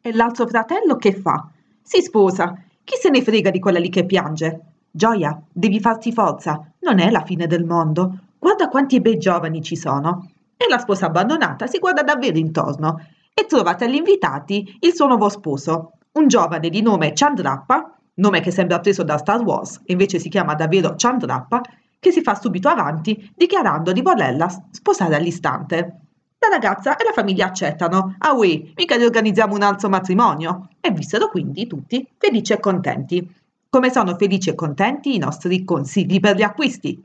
E 0.00 0.12
l'altro 0.12 0.46
fratello 0.46 0.96
che 0.96 1.12
fa? 1.12 1.48
Si 1.82 2.00
sposa. 2.02 2.54
Chi 2.84 2.96
se 3.00 3.08
ne 3.08 3.22
frega 3.22 3.50
di 3.50 3.58
quella 3.58 3.78
lì 3.80 3.88
che 3.88 4.04
piange? 4.04 4.60
Gioia, 4.90 5.40
devi 5.52 5.80
farti 5.80 6.12
forza, 6.12 6.72
non 6.80 7.00
è 7.00 7.10
la 7.10 7.24
fine 7.24 7.48
del 7.48 7.64
mondo. 7.64 8.18
Guarda 8.38 8.68
quanti 8.68 9.00
bei 9.00 9.18
giovani 9.18 9.60
ci 9.62 9.74
sono. 9.76 10.30
E 10.56 10.66
la 10.68 10.78
sposa 10.78 11.06
abbandonata 11.06 11.66
si 11.66 11.78
guarda 11.78 12.02
davvero 12.02 12.38
intorno 12.38 12.98
e 13.34 13.44
trova 13.46 13.74
tra 13.74 13.86
gli 13.86 13.94
invitati 13.94 14.76
il 14.80 14.94
suo 14.94 15.06
nuovo 15.06 15.28
sposo, 15.28 15.92
un 16.12 16.28
giovane 16.28 16.70
di 16.70 16.80
nome 16.80 17.12
Chandrappa, 17.12 17.94
nome 18.14 18.40
che 18.40 18.50
sembra 18.50 18.80
preso 18.80 19.02
da 19.02 19.18
Star 19.18 19.42
Wars 19.42 19.82
e 19.84 19.92
invece 19.92 20.18
si 20.18 20.30
chiama 20.30 20.54
davvero 20.54 20.94
Chandrappa, 20.96 21.60
che 21.98 22.10
si 22.10 22.22
fa 22.22 22.34
subito 22.34 22.68
avanti 22.68 23.30
dichiarando 23.34 23.92
di 23.92 24.00
volerla 24.00 24.48
sposare 24.70 25.16
all'istante. 25.16 26.00
La 26.38 26.48
ragazza 26.48 26.96
e 26.96 27.04
la 27.04 27.12
famiglia 27.12 27.46
accettano. 27.46 28.14
Ah 28.18 28.32
oui, 28.32 28.72
mica 28.76 28.96
riorganizziamo 28.96 29.54
un 29.54 29.62
altro 29.62 29.88
matrimonio. 29.88 30.68
E 30.80 30.90
vissero 30.90 31.28
quindi 31.28 31.66
tutti 31.66 32.06
felici 32.16 32.52
e 32.52 32.60
contenti. 32.60 33.34
Come 33.68 33.90
sono 33.90 34.14
felici 34.16 34.50
e 34.50 34.54
contenti 34.54 35.14
i 35.14 35.18
nostri 35.18 35.64
consigli 35.64 36.20
per 36.20 36.36
gli 36.36 36.42
acquisti? 36.42 37.04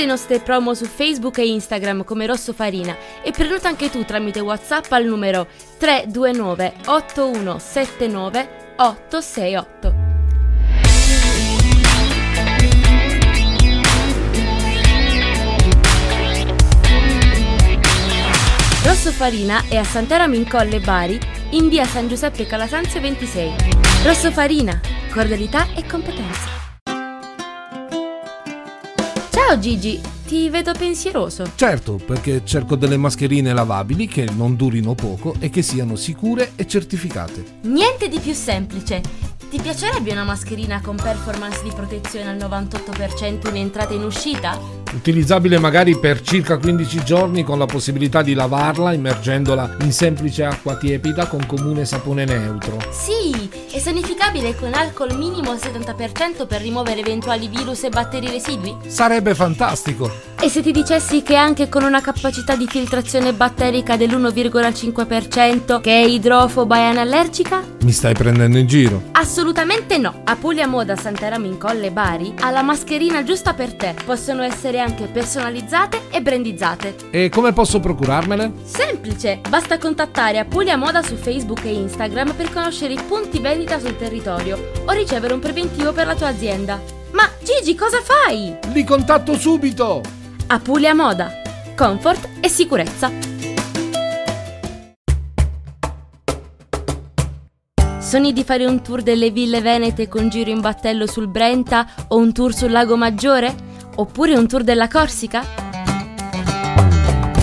Le 0.00 0.04
nostre 0.06 0.40
promo 0.40 0.74
su 0.74 0.84
Facebook 0.84 1.38
e 1.38 1.46
Instagram 1.46 2.04
come 2.04 2.26
Rosso 2.26 2.52
Farina 2.52 2.96
e 3.22 3.30
prenota 3.30 3.68
anche 3.68 3.90
tu 3.90 4.04
tramite 4.04 4.40
WhatsApp 4.40 4.90
al 4.92 5.04
numero 5.04 5.46
329 5.78 6.72
8179 6.86 8.48
868. 8.76 10.08
Rosso 18.82 19.12
Farina 19.12 19.62
è 19.68 19.76
a 19.76 19.84
Sant'Eramo 19.84 20.34
in 20.34 20.48
Colle 20.48 20.80
Bari, 20.80 21.20
in 21.50 21.68
via 21.68 21.84
San 21.84 22.08
Giuseppe 22.08 22.46
Calasanzio 22.46 23.00
26. 23.00 23.54
Rosso 24.04 24.30
Farina, 24.30 24.80
cordialità 25.12 25.66
e 25.74 25.86
competenza. 25.86 26.59
Ciao 29.50 29.58
Gigi, 29.58 30.00
ti 30.28 30.48
vedo 30.48 30.70
pensieroso. 30.70 31.44
Certo, 31.56 31.96
perché 31.96 32.42
cerco 32.44 32.76
delle 32.76 32.96
mascherine 32.96 33.52
lavabili 33.52 34.06
che 34.06 34.28
non 34.32 34.54
durino 34.54 34.94
poco 34.94 35.34
e 35.40 35.50
che 35.50 35.60
siano 35.62 35.96
sicure 35.96 36.52
e 36.54 36.68
certificate. 36.68 37.58
Niente 37.62 38.06
di 38.06 38.20
più 38.20 38.32
semplice. 38.32 39.02
Ti 39.50 39.60
piacerebbe 39.60 40.12
una 40.12 40.22
mascherina 40.22 40.80
con 40.80 40.94
performance 40.94 41.64
di 41.64 41.72
protezione 41.74 42.30
al 42.30 42.36
98% 42.36 43.48
in 43.48 43.56
entrata 43.56 43.92
e 43.92 43.96
in 43.96 44.04
uscita? 44.04 44.79
Utilizzabile 44.92 45.58
magari 45.58 45.96
per 45.98 46.20
circa 46.20 46.58
15 46.58 47.04
giorni 47.04 47.44
con 47.44 47.58
la 47.58 47.66
possibilità 47.66 48.22
di 48.22 48.34
lavarla 48.34 48.92
immergendola 48.92 49.76
in 49.82 49.92
semplice 49.92 50.44
acqua 50.44 50.76
tiepida 50.76 51.26
con 51.26 51.46
comune 51.46 51.84
sapone 51.84 52.24
neutro. 52.24 52.76
Sì, 52.90 53.48
e 53.72 53.78
sanificabile 53.78 54.56
con 54.56 54.74
alcol 54.74 55.16
minimo 55.16 55.52
al 55.52 55.58
70% 55.58 56.46
per 56.46 56.60
rimuovere 56.60 57.00
eventuali 57.00 57.48
virus 57.48 57.84
e 57.84 57.88
batteri 57.88 58.28
residui? 58.28 58.76
Sarebbe 58.86 59.34
fantastico! 59.34 60.28
E 60.42 60.48
se 60.48 60.62
ti 60.62 60.72
dicessi 60.72 61.22
che 61.22 61.36
anche 61.36 61.68
con 61.68 61.84
una 61.84 62.00
capacità 62.00 62.56
di 62.56 62.66
filtrazione 62.66 63.32
batterica 63.32 63.96
dell'1,5% 63.96 65.80
che 65.80 65.90
è 65.90 66.04
idrofoba 66.04 66.78
e 66.78 66.82
anallergica? 66.82 67.62
Mi 67.82 67.92
stai 67.92 68.14
prendendo 68.14 68.58
in 68.58 68.66
giro? 68.66 69.02
Assolutamente 69.12 69.98
no! 69.98 70.22
A 70.24 70.36
Puglia 70.36 70.66
Moda 70.66 70.96
Sant'Eramo 70.96 71.46
in 71.46 71.58
Colle 71.58 71.90
Bari 71.90 72.34
ha 72.40 72.50
la 72.50 72.62
mascherina 72.62 73.22
giusta 73.22 73.54
per 73.54 73.74
te. 73.74 73.94
Possono 74.04 74.42
essere 74.42 74.79
anche 74.80 75.06
personalizzate 75.06 76.08
e 76.10 76.20
brandizzate. 76.20 76.96
E 77.10 77.28
come 77.28 77.52
posso 77.52 77.80
procurarmele? 77.80 78.52
Semplice! 78.64 79.40
Basta 79.48 79.78
contattare 79.78 80.38
Apulia 80.38 80.76
Moda 80.76 81.02
su 81.02 81.16
Facebook 81.16 81.64
e 81.64 81.72
Instagram 81.72 82.34
per 82.34 82.52
conoscere 82.52 82.94
i 82.94 83.00
punti 83.06 83.38
vendita 83.38 83.78
sul 83.78 83.96
territorio 83.96 84.72
o 84.84 84.92
ricevere 84.92 85.34
un 85.34 85.40
preventivo 85.40 85.92
per 85.92 86.06
la 86.06 86.14
tua 86.14 86.28
azienda. 86.28 86.80
Ma 87.12 87.28
Gigi, 87.42 87.74
cosa 87.74 88.00
fai? 88.00 88.56
Li 88.72 88.84
contatto 88.84 89.36
subito! 89.36 90.00
Apulia 90.46 90.94
Moda. 90.94 91.30
Comfort 91.76 92.28
e 92.40 92.48
sicurezza. 92.48 93.10
Sogni 97.98 98.32
di 98.32 98.42
fare 98.42 98.66
un 98.66 98.82
tour 98.82 99.02
delle 99.02 99.30
ville 99.30 99.60
venete 99.60 100.08
con 100.08 100.28
giro 100.28 100.50
in 100.50 100.60
battello 100.60 101.06
sul 101.06 101.28
Brenta 101.28 101.86
o 102.08 102.16
un 102.16 102.32
tour 102.32 102.52
sul 102.52 102.72
Lago 102.72 102.96
Maggiore? 102.96 103.69
Oppure 103.96 104.36
un 104.36 104.46
tour 104.46 104.62
della 104.62 104.88
Corsica? 104.88 105.70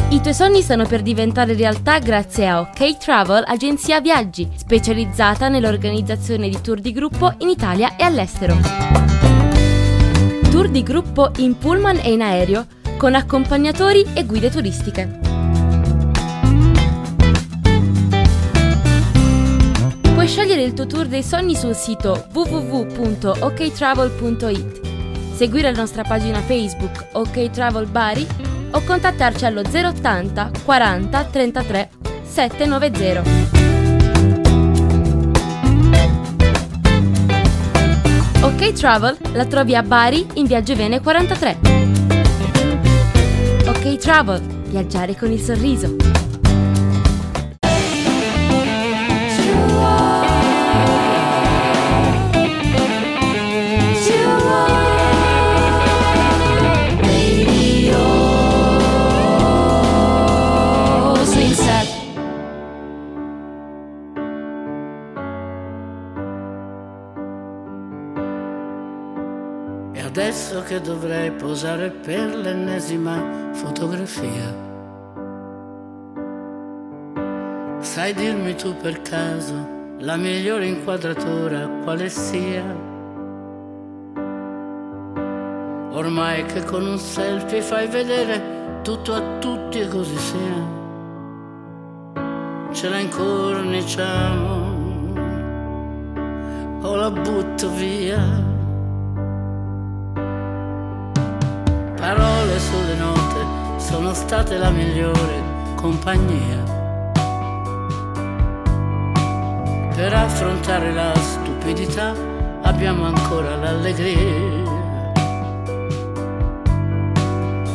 I 0.09 0.21
tuoi 0.21 0.33
sogni 0.33 0.61
stanno 0.61 0.85
per 0.85 1.01
diventare 1.01 1.53
realtà 1.53 1.99
grazie 1.99 2.47
a 2.47 2.61
OK 2.61 2.97
Travel, 2.97 3.43
agenzia 3.45 3.99
viaggi, 3.99 4.49
specializzata 4.55 5.49
nell'organizzazione 5.49 6.47
di 6.47 6.61
tour 6.61 6.79
di 6.79 6.93
gruppo 6.93 7.33
in 7.39 7.49
Italia 7.49 7.97
e 7.97 8.03
all'estero. 8.03 8.55
Tour 10.49 10.69
di 10.69 10.81
gruppo 10.81 11.31
in 11.37 11.57
pullman 11.57 11.99
e 12.01 12.13
in 12.13 12.21
aereo, 12.21 12.67
con 12.97 13.15
accompagnatori 13.15 14.05
e 14.13 14.23
guide 14.25 14.49
turistiche. 14.49 15.19
Puoi 20.13 20.27
scegliere 20.27 20.63
il 20.63 20.71
tuo 20.73 20.87
tour 20.87 21.05
dei 21.05 21.21
sogni 21.21 21.55
sul 21.55 21.75
sito 21.75 22.27
www.oktravel.it, 22.33 24.86
seguire 25.37 25.69
la 25.69 25.77
nostra 25.77 26.01
pagina 26.01 26.39
Facebook 26.39 27.09
OK 27.11 27.51
Travel 27.51 27.85
Bari 27.85 28.25
o 28.71 28.81
contattarci 28.81 29.45
allo 29.45 29.61
080 29.61 30.49
40 30.65 31.23
33 31.25 31.89
790. 32.23 33.21
OK 38.41 38.71
Travel 38.73 39.17
la 39.33 39.45
trovi 39.45 39.75
a 39.75 39.83
Bari 39.83 40.25
in 40.33 40.47
via 40.47 40.63
Giovene 40.63 41.01
43. 41.01 41.57
OK 43.67 43.95
Travel, 43.97 44.41
viaggiare 44.41 45.15
con 45.15 45.31
il 45.31 45.39
sorriso. 45.39 46.06
Adesso 70.37 70.61
che 70.61 70.79
dovrei 70.79 71.31
posare 71.31 71.89
per 71.89 72.35
l'ennesima 72.35 73.49
fotografia. 73.53 74.53
Sai 77.79 78.13
dirmi 78.13 78.53
tu 78.53 78.75
per 78.75 79.01
caso 79.01 79.95
la 79.97 80.15
migliore 80.15 80.67
inquadratura 80.67 81.67
quale 81.83 82.07
sia? 82.09 82.63
Ormai 85.89 86.45
che 86.45 86.63
con 86.65 86.85
un 86.85 86.99
selfie 86.99 87.63
fai 87.63 87.87
vedere 87.87 88.79
tutto 88.83 89.15
a 89.15 89.39
tutti 89.39 89.79
e 89.79 89.87
così 89.87 90.17
sia. 90.17 90.75
Ce 92.73 92.87
la 92.89 92.99
incorniciamo 92.99 94.65
o 96.83 96.95
la 96.95 97.09
butto 97.09 97.71
via. 97.71 98.46
Sono 103.89 104.13
state 104.13 104.57
la 104.57 104.69
migliore 104.69 105.41
compagnia. 105.75 106.61
Per 109.95 110.13
affrontare 110.13 110.91
la 110.91 111.15
stupidità 111.15 112.13
abbiamo 112.63 113.05
ancora 113.05 113.55
l'allegria. 113.55 114.65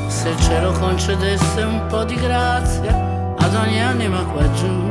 Se 0.08 0.28
il 0.28 0.40
cielo 0.40 0.72
concedesse 0.72 1.62
un 1.62 1.86
po' 1.86 2.04
di 2.04 2.16
grazia 2.16 3.34
ad 3.38 3.54
ogni 3.54 3.82
anima 3.82 4.22
qua 4.26 4.52
giù, 4.52 4.88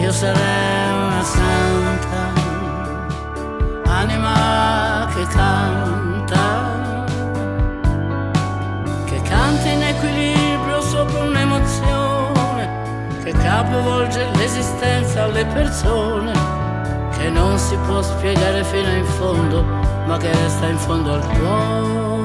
io 0.00 0.10
sarei 0.10 0.92
una 0.92 1.22
santa, 1.22 2.32
anima 3.84 5.08
che 5.14 5.24
canta 5.28 6.65
canta 9.28 9.68
in 9.68 9.82
equilibrio 9.82 10.80
sopra 10.80 11.24
un'emozione, 11.24 12.68
che 13.22 13.32
capovolge 13.32 14.26
l'esistenza 14.34 15.24
alle 15.24 15.44
persone, 15.46 16.32
che 17.16 17.28
non 17.30 17.58
si 17.58 17.76
può 17.86 18.02
spiegare 18.02 18.64
fino 18.64 18.90
in 18.90 19.04
fondo, 19.04 19.62
ma 20.06 20.16
che 20.16 20.30
resta 20.30 20.66
in 20.66 20.78
fondo 20.78 21.12
al 21.14 21.26
cuore. 21.26 22.15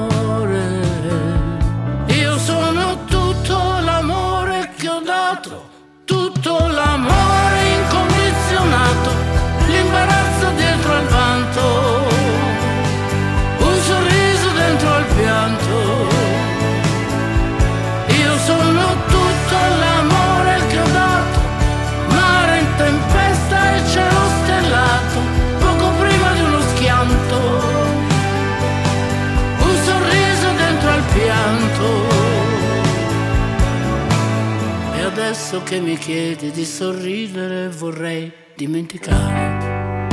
Adesso 35.52 35.68
che 35.68 35.80
mi 35.80 35.98
chiedi 35.98 36.50
di 36.50 36.64
sorridere 36.64 37.68
vorrei 37.68 38.32
dimenticare. 38.56 40.08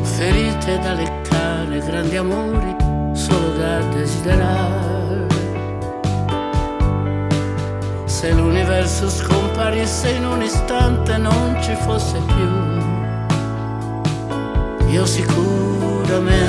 Ferite 0.00 0.78
da 0.78 0.94
leccare 0.94 1.80
grandi 1.80 2.16
amori 2.16 2.74
solo 3.12 3.50
da 3.58 3.78
desiderare. 3.90 5.26
Se 8.06 8.32
l'universo 8.32 9.10
scomparisse 9.10 10.08
in 10.12 10.24
un 10.24 10.40
istante 10.40 11.18
non 11.18 11.58
ci 11.60 11.74
fosse 11.74 12.18
più, 12.20 12.48
io 14.92 15.04
sicuramente 15.04 16.40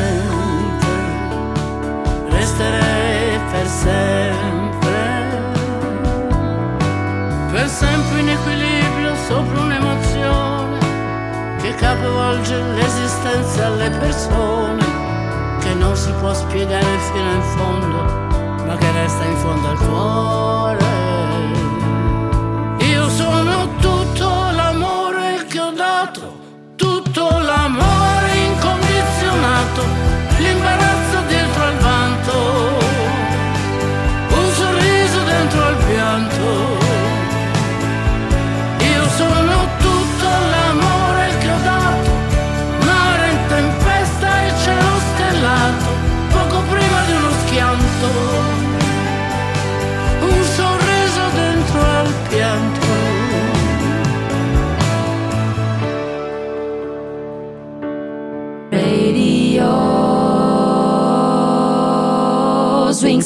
resterei 2.30 3.40
per 3.52 3.68
sempre, 3.68 4.73
per 7.54 7.70
sempre 7.70 8.20
in 8.22 8.30
equilibrio 8.30 9.16
sopra 9.28 9.62
un'emozione 9.62 10.80
che 11.62 11.76
capovolge 11.76 12.60
l'esistenza 12.74 13.68
alle 13.68 13.92
persone, 13.92 14.84
che 15.60 15.74
non 15.76 15.96
si 15.96 16.12
può 16.20 16.34
spiegare 16.34 16.98
fino 17.12 17.32
in 17.32 17.42
fondo, 17.56 18.02
ma 18.66 18.76
che 18.76 18.92
resta 18.92 19.24
in 19.24 19.36
fondo 19.36 19.68
al 19.70 19.78
cuore. 19.78 20.86
Io 22.88 23.08
sono 23.10 23.76
tutto 23.78 24.28
l'amore 24.56 25.46
che 25.48 25.60
ho 25.60 25.72
dato, 25.72 26.40
tutto 26.76 27.30
l'amore 27.30 28.03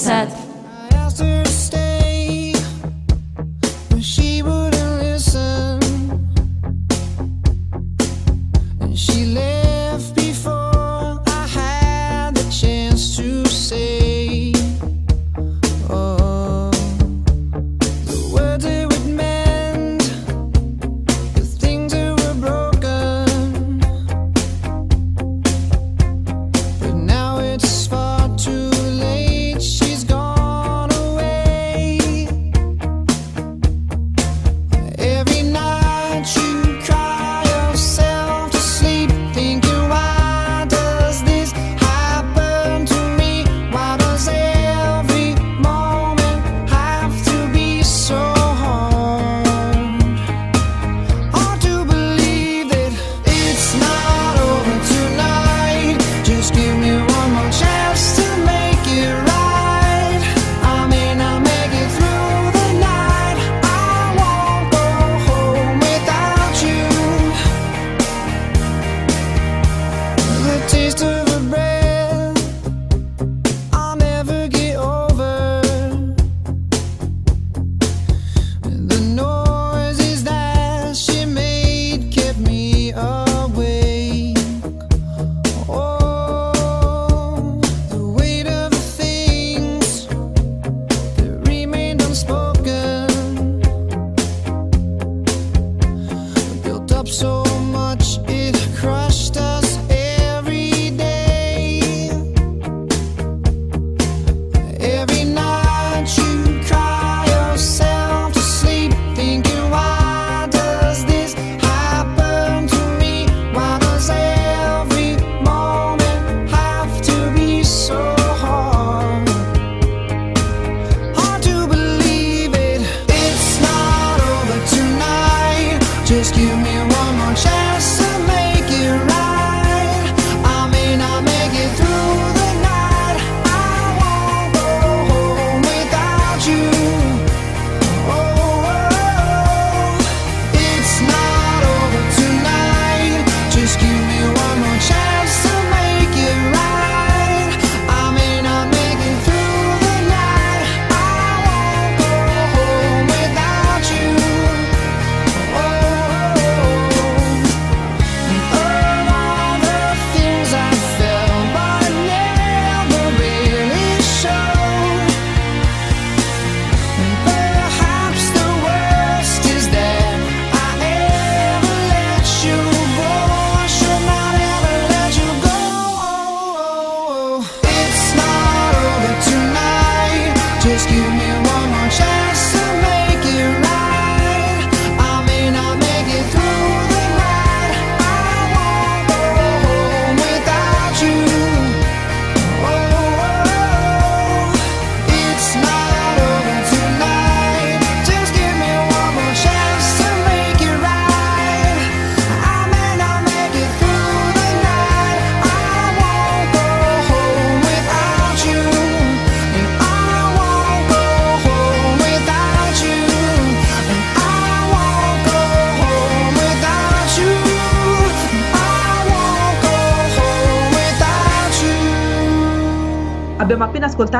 Radio 0.07 0.36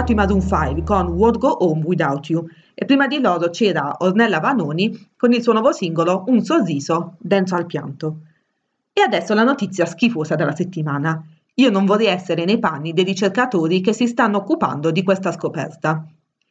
ascoltato 0.07 0.11
i 0.11 0.15
Maroon 0.15 0.41
5 0.41 0.83
con 0.83 1.07
Won't 1.07 1.37
Go 1.37 1.65
Home 1.65 1.83
Without 1.83 2.29
You 2.29 2.45
e 2.73 2.85
prima 2.85 3.07
di 3.07 3.19
loro 3.19 3.49
c'era 3.49 3.95
Ornella 3.99 4.39
Vanoni 4.39 5.09
con 5.17 5.33
il 5.33 5.41
suo 5.41 5.51
nuovo 5.53 5.71
singolo 5.73 6.23
Un 6.27 6.43
sorriso 6.43 7.15
dentro 7.19 7.57
al 7.57 7.65
pianto. 7.65 8.19
E 8.93 9.01
adesso 9.01 9.33
la 9.33 9.43
notizia 9.43 9.85
schifosa 9.85 10.35
della 10.35 10.55
settimana. 10.55 11.21
Io 11.55 11.69
non 11.69 11.85
vorrei 11.85 12.07
essere 12.07 12.45
nei 12.45 12.59
panni 12.59 12.93
dei 12.93 13.03
ricercatori 13.03 13.81
che 13.81 13.93
si 13.93 14.07
stanno 14.07 14.37
occupando 14.37 14.91
di 14.91 15.03
questa 15.03 15.31
scoperta. 15.31 16.05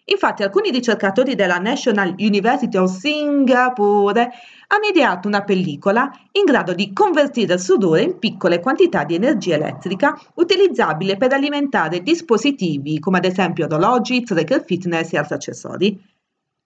Infatti 0.09 0.45
alcuni 0.45 0.71
ricercatori 0.71 1.35
della 1.35 1.59
National 1.59 2.15
University 2.19 2.77
of 2.77 2.97
Singapore 2.97 4.31
hanno 4.69 4.87
ideato 4.89 5.27
una 5.27 5.43
pellicola 5.43 6.09
in 6.33 6.45
grado 6.45 6.75
di 6.75 6.93
convertire 6.93 7.55
il 7.55 7.61
sudore 7.61 8.03
in 8.03 8.19
piccole 8.21 8.61
quantità 8.61 9.03
di 9.03 9.17
energia 9.17 9.57
elettrica 9.57 10.17
utilizzabile 10.35 11.17
per 11.17 11.33
alimentare 11.33 12.03
dispositivi 12.03 13.01
come 13.01 13.19
ad 13.19 13.25
esempio 13.25 13.65
orologi, 13.65 14.23
tracker 14.23 14.65
fitness 14.65 15.13
e 15.13 15.19
altri 15.19 15.35
accessori. 15.35 16.01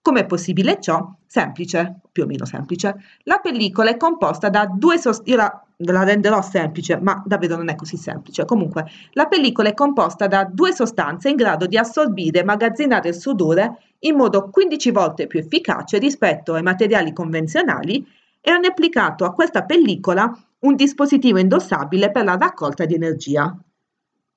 Com'è 0.03 0.25
possibile 0.25 0.79
ciò? 0.81 1.13
Semplice, 1.27 1.99
più 2.11 2.23
o 2.23 2.25
meno 2.25 2.43
semplice. 2.45 2.95
La 3.23 3.37
pellicola 3.37 3.91
è 3.91 3.97
composta 3.97 4.49
da 4.49 4.65
due 4.65 4.97
sostanze. 4.97 5.29
Io 5.29 5.35
la, 5.35 6.03
renderò 6.03 6.41
semplice, 6.41 6.97
ma 6.99 7.21
davvero 7.23 7.55
non 7.55 7.69
è 7.69 7.75
così 7.75 7.97
semplice. 7.97 8.43
Comunque, 8.43 8.85
la 9.11 9.27
pellicola 9.27 9.69
è 9.69 9.75
composta 9.75 10.25
da 10.25 10.43
due 10.43 10.73
sostanze 10.73 11.29
in 11.29 11.35
grado 11.35 11.67
di 11.67 11.77
assorbire 11.77 12.39
e 12.39 12.43
magazzinare 12.43 13.09
il 13.09 13.15
sudore 13.15 13.77
in 13.99 14.15
modo 14.15 14.49
15 14.49 14.89
volte 14.89 15.27
più 15.27 15.37
efficace 15.37 15.99
rispetto 15.99 16.55
ai 16.55 16.63
materiali 16.63 17.13
convenzionali 17.13 18.03
e 18.41 18.49
hanno 18.49 18.67
applicato 18.67 19.23
a 19.23 19.33
questa 19.33 19.65
pellicola 19.65 20.35
un 20.61 20.75
dispositivo 20.75 21.37
indossabile 21.37 22.09
per 22.09 22.23
la 22.23 22.37
raccolta 22.37 22.85
di 22.85 22.95
energia. 22.95 23.55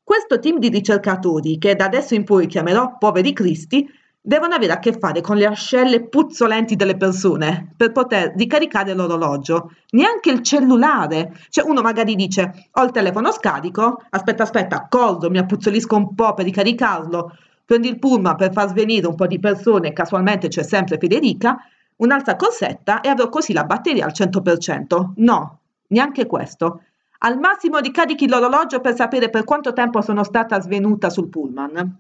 Questo 0.03 0.39
team 0.39 0.59
di 0.59 0.69
ricercatori, 0.69 1.57
che 1.57 1.75
da 1.75 1.87
adesso 1.87 2.15
in 2.15 2.25
poi 2.25 2.47
chiamerò 2.47 2.99
poveri 2.99 3.33
cristi, 3.33 3.89
devono 4.27 4.55
avere 4.55 4.73
a 4.73 4.79
che 4.79 4.95
fare 4.95 5.21
con 5.21 5.37
le 5.37 5.45
ascelle 5.45 6.09
puzzolenti 6.09 6.77
delle 6.77 6.97
persone 6.97 7.75
per 7.77 7.93
poter 7.93 8.33
ricaricare 8.35 8.95
l'orologio, 8.95 9.73
neanche 9.91 10.31
il 10.31 10.41
cellulare. 10.41 11.37
Cioè 11.51 11.69
uno 11.69 11.83
magari 11.83 12.15
dice 12.15 12.69
ho 12.73 12.83
il 12.85 12.91
telefono 12.91 13.31
scarico, 13.33 14.03
aspetta 14.09 14.45
aspetta, 14.45 14.87
corro, 14.89 15.29
mi 15.29 15.37
appuzzolisco 15.37 15.95
un 15.95 16.15
po' 16.15 16.33
per 16.33 16.47
ricaricarlo, 16.47 17.37
prendi 17.67 17.89
il 17.89 17.99
pullman 17.99 18.35
per 18.37 18.51
far 18.51 18.69
svenire 18.69 19.07
un 19.07 19.15
po' 19.15 19.27
di 19.27 19.39
persone, 19.39 19.93
casualmente 19.93 20.49
c'è 20.49 20.63
sempre 20.63 20.97
Federica, 20.97 21.59
un'altra 21.97 22.37
corsetta 22.37 23.03
e 23.03 23.11
avrò 23.11 23.29
così 23.29 23.53
la 23.53 23.65
batteria 23.65 24.07
al 24.07 24.13
100%. 24.15 25.13
No, 25.17 25.59
neanche 25.89 26.25
questo. 26.25 26.81
Al 27.19 27.39
massimo 27.39 27.77
ricarichi 27.77 28.27
l'orologio 28.27 28.81
per 28.81 28.95
sapere 28.95 29.29
per 29.29 29.45
quanto 29.45 29.75
tempo 29.75 30.01
sono 30.01 30.25
stata 30.25 30.59
svenuta 30.63 31.11
sul 31.11 31.29
pullman. 31.29 31.99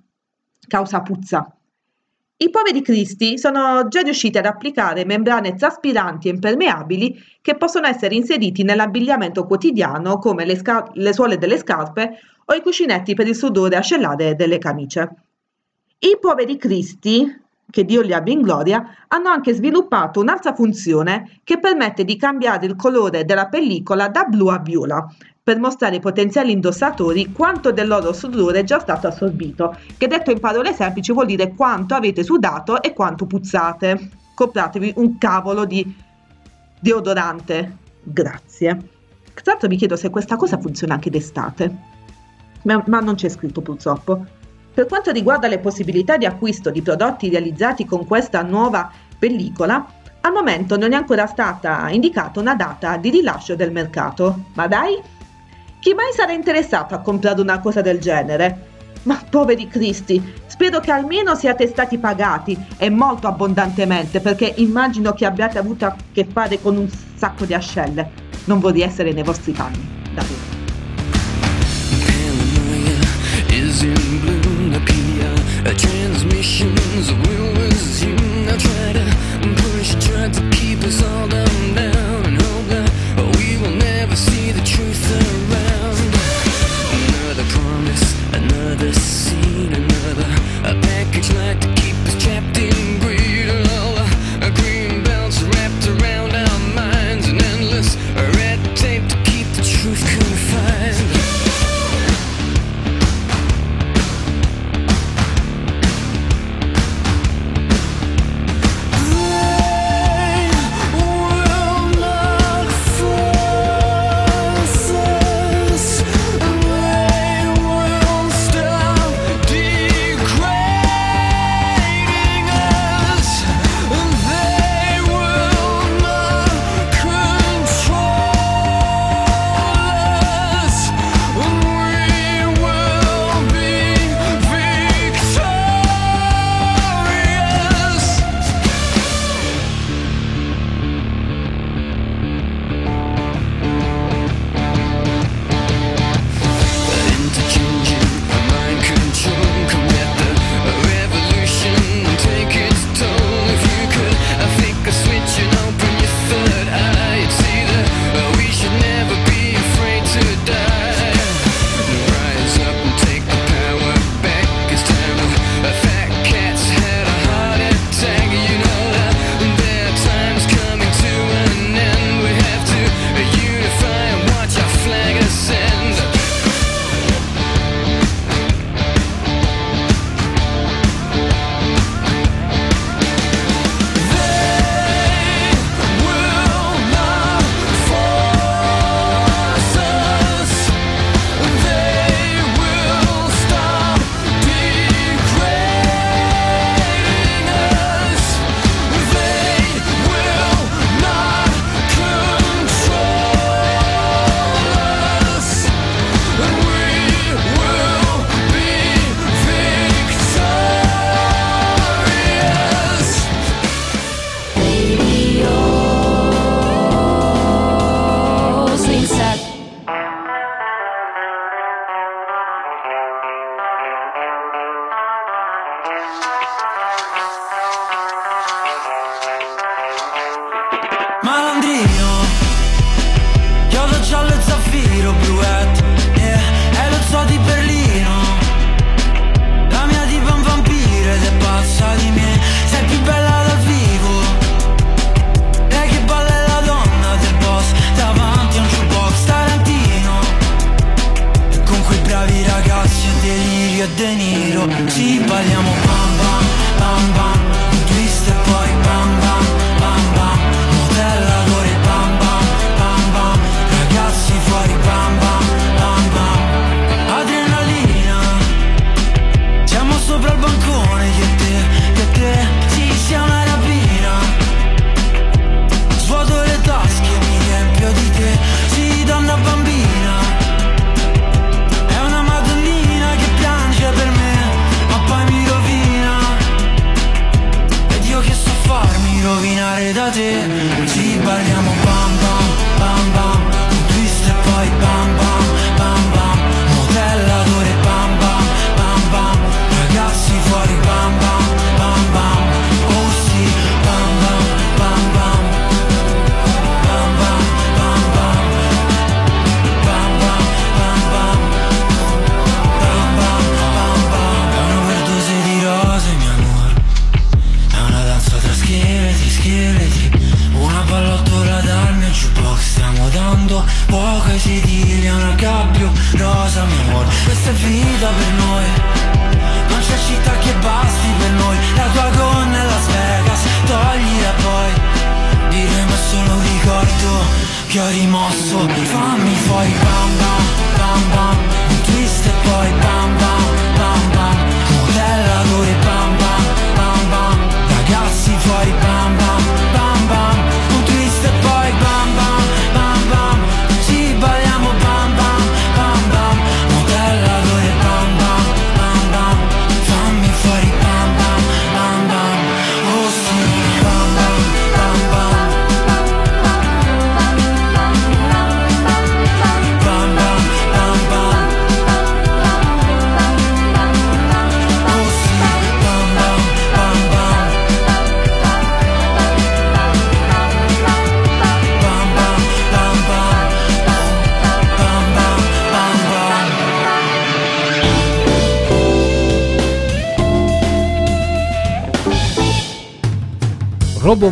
Causa 0.66 1.02
puzza. 1.02 1.54
I 2.44 2.50
poveri 2.50 2.82
cristi 2.82 3.38
sono 3.38 3.88
già 3.88 4.02
riusciti 4.02 4.36
ad 4.36 4.44
applicare 4.44 5.06
membrane 5.06 5.54
traspiranti 5.54 6.28
e 6.28 6.32
impermeabili 6.32 7.16
che 7.40 7.56
possono 7.56 7.86
essere 7.86 8.16
inseriti 8.16 8.62
nell'abbigliamento 8.64 9.46
quotidiano 9.46 10.18
come 10.18 10.44
le, 10.44 10.54
sca- 10.54 10.90
le 10.92 11.14
suole 11.14 11.38
delle 11.38 11.56
scarpe 11.56 12.18
o 12.44 12.52
i 12.52 12.60
cuscinetti 12.60 13.14
per 13.14 13.28
il 13.28 13.34
sudore 13.34 13.76
ascellare 13.76 14.34
delle 14.34 14.58
camicie. 14.58 15.10
I 16.00 16.18
poveri 16.20 16.58
cristi, 16.58 17.34
che 17.70 17.84
Dio 17.86 18.02
li 18.02 18.12
abbia 18.12 18.34
in 18.34 18.42
gloria, 18.42 18.94
hanno 19.08 19.30
anche 19.30 19.54
sviluppato 19.54 20.20
un'altra 20.20 20.52
funzione 20.52 21.40
che 21.44 21.58
permette 21.58 22.04
di 22.04 22.18
cambiare 22.18 22.66
il 22.66 22.76
colore 22.76 23.24
della 23.24 23.48
pellicola 23.48 24.08
da 24.08 24.24
blu 24.24 24.48
a 24.48 24.58
viola, 24.58 25.02
per 25.44 25.60
mostrare 25.60 25.96
ai 25.96 26.00
potenziali 26.00 26.52
indossatori 26.52 27.30
quanto 27.30 27.70
del 27.70 27.86
loro 27.86 28.14
sudore 28.14 28.60
è 28.60 28.64
già 28.64 28.78
stato 28.78 29.08
assorbito, 29.08 29.76
che 29.98 30.06
detto 30.06 30.30
in 30.30 30.40
parole 30.40 30.72
semplici 30.72 31.12
vuol 31.12 31.26
dire 31.26 31.52
quanto 31.54 31.94
avete 31.94 32.22
sudato 32.24 32.80
e 32.80 32.94
quanto 32.94 33.26
puzzate. 33.26 34.08
Compratevi 34.34 34.94
un 34.96 35.18
cavolo 35.18 35.66
di 35.66 35.94
deodorante. 36.80 37.76
Grazie. 38.02 38.88
Tra 39.34 39.42
l'altro 39.44 39.68
mi 39.68 39.76
chiedo 39.76 39.96
se 39.96 40.08
questa 40.08 40.36
cosa 40.36 40.58
funziona 40.58 40.94
anche 40.94 41.10
d'estate, 41.10 41.76
ma, 42.62 42.82
ma 42.86 43.00
non 43.00 43.14
c'è 43.14 43.28
scritto 43.28 43.60
purtroppo. 43.60 44.24
Per 44.72 44.86
quanto 44.86 45.10
riguarda 45.10 45.46
le 45.46 45.58
possibilità 45.58 46.16
di 46.16 46.24
acquisto 46.24 46.70
di 46.70 46.80
prodotti 46.80 47.28
realizzati 47.28 47.84
con 47.84 48.06
questa 48.06 48.40
nuova 48.40 48.90
pellicola, 49.18 49.86
al 50.22 50.32
momento 50.32 50.78
non 50.78 50.94
è 50.94 50.96
ancora 50.96 51.26
stata 51.26 51.90
indicata 51.90 52.40
una 52.40 52.54
data 52.54 52.96
di 52.96 53.10
rilascio 53.10 53.54
del 53.54 53.72
mercato. 53.72 54.44
Ma 54.54 54.66
dai, 54.66 54.98
chi 55.84 55.92
mai 55.92 56.14
sarà 56.16 56.32
interessato 56.32 56.94
a 56.94 57.00
comprare 57.00 57.42
una 57.42 57.60
cosa 57.60 57.82
del 57.82 57.98
genere? 57.98 58.68
Ma 59.02 59.22
poveri 59.28 59.68
cristi, 59.68 60.32
spero 60.46 60.80
che 60.80 60.90
almeno 60.90 61.34
siate 61.34 61.66
stati 61.66 61.98
pagati 61.98 62.56
e 62.78 62.88
molto 62.88 63.26
abbondantemente 63.26 64.20
perché 64.20 64.54
immagino 64.56 65.12
che 65.12 65.26
abbiate 65.26 65.58
avuto 65.58 65.84
a 65.84 65.94
che 66.10 66.24
fare 66.24 66.58
con 66.58 66.78
un 66.78 66.88
sacco 66.88 67.44
di 67.44 67.52
ascelle. 67.52 68.10
Non 68.46 68.60
vorrei 68.60 68.80
essere 68.80 69.12
nei 69.12 69.24
vostri 69.24 69.52
panni, 69.52 69.86
davvero. 70.14 70.43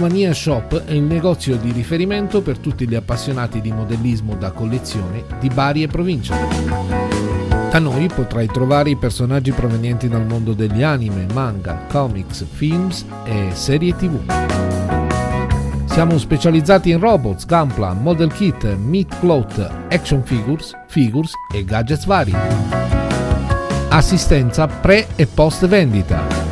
Robomania 0.02 0.34
Shop 0.34 0.82
è 0.82 0.90
il 0.90 1.02
negozio 1.02 1.56
di 1.56 1.70
riferimento 1.70 2.42
per 2.42 2.58
tutti 2.58 2.88
gli 2.88 2.96
appassionati 2.96 3.60
di 3.60 3.70
modellismo 3.70 4.34
da 4.34 4.50
collezione 4.50 5.22
di 5.38 5.48
Bari 5.48 5.84
e 5.84 5.86
provincia. 5.86 6.36
Da 7.70 7.78
noi 7.78 8.08
potrai 8.08 8.48
trovare 8.48 8.90
i 8.90 8.96
personaggi 8.96 9.52
provenienti 9.52 10.08
dal 10.08 10.26
mondo 10.26 10.54
degli 10.54 10.82
anime, 10.82 11.28
manga, 11.32 11.86
comics, 11.88 12.44
films 12.50 13.06
e 13.22 13.50
serie 13.52 13.94
tv. 13.94 14.18
Siamo 15.84 16.18
specializzati 16.18 16.90
in 16.90 16.98
robots, 16.98 17.46
gunpla, 17.46 17.92
model 17.92 18.32
kit, 18.32 18.74
meat 18.74 19.20
cloth, 19.20 19.56
action 19.90 20.24
figures, 20.24 20.72
figures 20.88 21.30
e 21.54 21.64
gadgets 21.64 22.06
vari. 22.06 22.34
Assistenza 23.88 24.66
pre 24.66 25.06
e 25.14 25.28
post 25.28 25.64
vendita. 25.68 26.51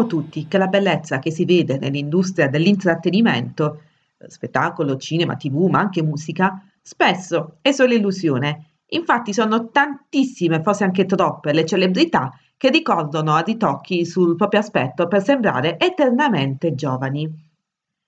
Sappiamo 0.00 0.06
tutti 0.06 0.46
che 0.48 0.56
la 0.56 0.66
bellezza 0.66 1.18
che 1.18 1.30
si 1.30 1.44
vede 1.44 1.78
nell'industria 1.78 2.48
dell'intrattenimento, 2.48 3.82
spettacolo, 4.26 4.96
cinema, 4.96 5.36
tv, 5.36 5.68
ma 5.68 5.80
anche 5.80 6.02
musica, 6.02 6.62
spesso 6.80 7.58
è 7.60 7.70
solo 7.72 7.92
illusione. 7.92 8.76
Infatti 8.92 9.34
sono 9.34 9.68
tantissime, 9.70 10.62
forse 10.62 10.84
anche 10.84 11.04
troppe, 11.04 11.52
le 11.52 11.66
celebrità 11.66 12.32
che 12.56 12.70
ricordano 12.70 13.34
a 13.34 13.40
ritocchi 13.40 14.06
sul 14.06 14.36
proprio 14.36 14.60
aspetto 14.60 15.06
per 15.06 15.22
sembrare 15.22 15.78
eternamente 15.78 16.74
giovani. 16.74 17.30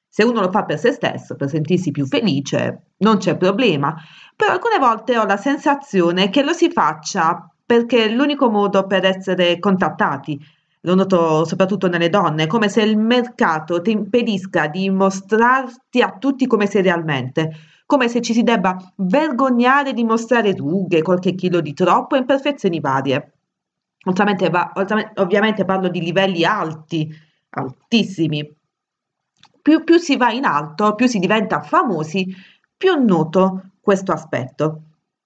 Se 0.09 0.24
uno 0.24 0.40
lo 0.40 0.51
fa 0.51 0.64
per 0.64 0.78
se 0.78 0.93
stesso, 0.93 1.36
per 1.36 1.51
sentirsi 1.51 1.90
più 1.90 2.07
felice, 2.07 2.93
non 2.99 3.18
c'è 3.18 3.36
problema, 3.36 3.95
però 4.34 4.53
alcune 4.53 4.78
volte 4.78 5.18
ho 5.18 5.26
la 5.26 5.36
sensazione 5.36 6.30
che 6.30 6.43
lo 6.43 6.53
si 6.53 6.70
faccia 6.70 7.51
perché 7.64 8.05
è 8.05 8.09
l'unico 8.09 8.49
modo 8.51 8.86
per 8.86 9.05
essere 9.05 9.59
contattati. 9.59 10.40
Lo 10.84 10.94
noto 10.96 11.44
soprattutto 11.44 11.88
nelle 11.88 12.08
donne, 12.08 12.48
come 12.48 12.68
se 12.68 12.82
il 12.82 12.98
mercato 12.98 13.80
ti 13.80 13.92
impedisca 13.92 14.66
di 14.66 14.90
mostrarti 14.90 16.02
a 16.02 16.16
tutti 16.18 16.46
come 16.46 16.66
sei 16.66 16.82
realmente, 16.82 17.52
come 17.86 18.08
se 18.08 18.20
ci 18.20 18.32
si 18.32 18.42
debba 18.42 18.76
vergognare 18.96 19.92
di 19.92 20.02
mostrare 20.02 20.52
rughe, 20.52 21.02
qualche 21.02 21.34
chilo 21.34 21.60
di 21.60 21.72
troppo 21.72 22.16
e 22.16 22.18
imperfezioni 22.18 22.80
varie. 22.80 23.32
Ovviamente, 24.06 24.50
va- 24.50 24.72
ovviamente 25.16 25.64
parlo 25.64 25.88
di 25.88 26.00
livelli 26.00 26.44
alti, 26.44 27.08
altissimi. 27.50 28.56
Più, 29.62 29.84
più 29.84 29.98
si 29.98 30.16
va 30.16 30.32
in 30.32 30.44
alto, 30.44 30.96
più 30.96 31.06
si 31.06 31.20
diventa 31.20 31.60
famosi, 31.60 32.34
più 32.76 33.00
noto 33.04 33.70
questo 33.80 34.10
aspetto. 34.10 34.82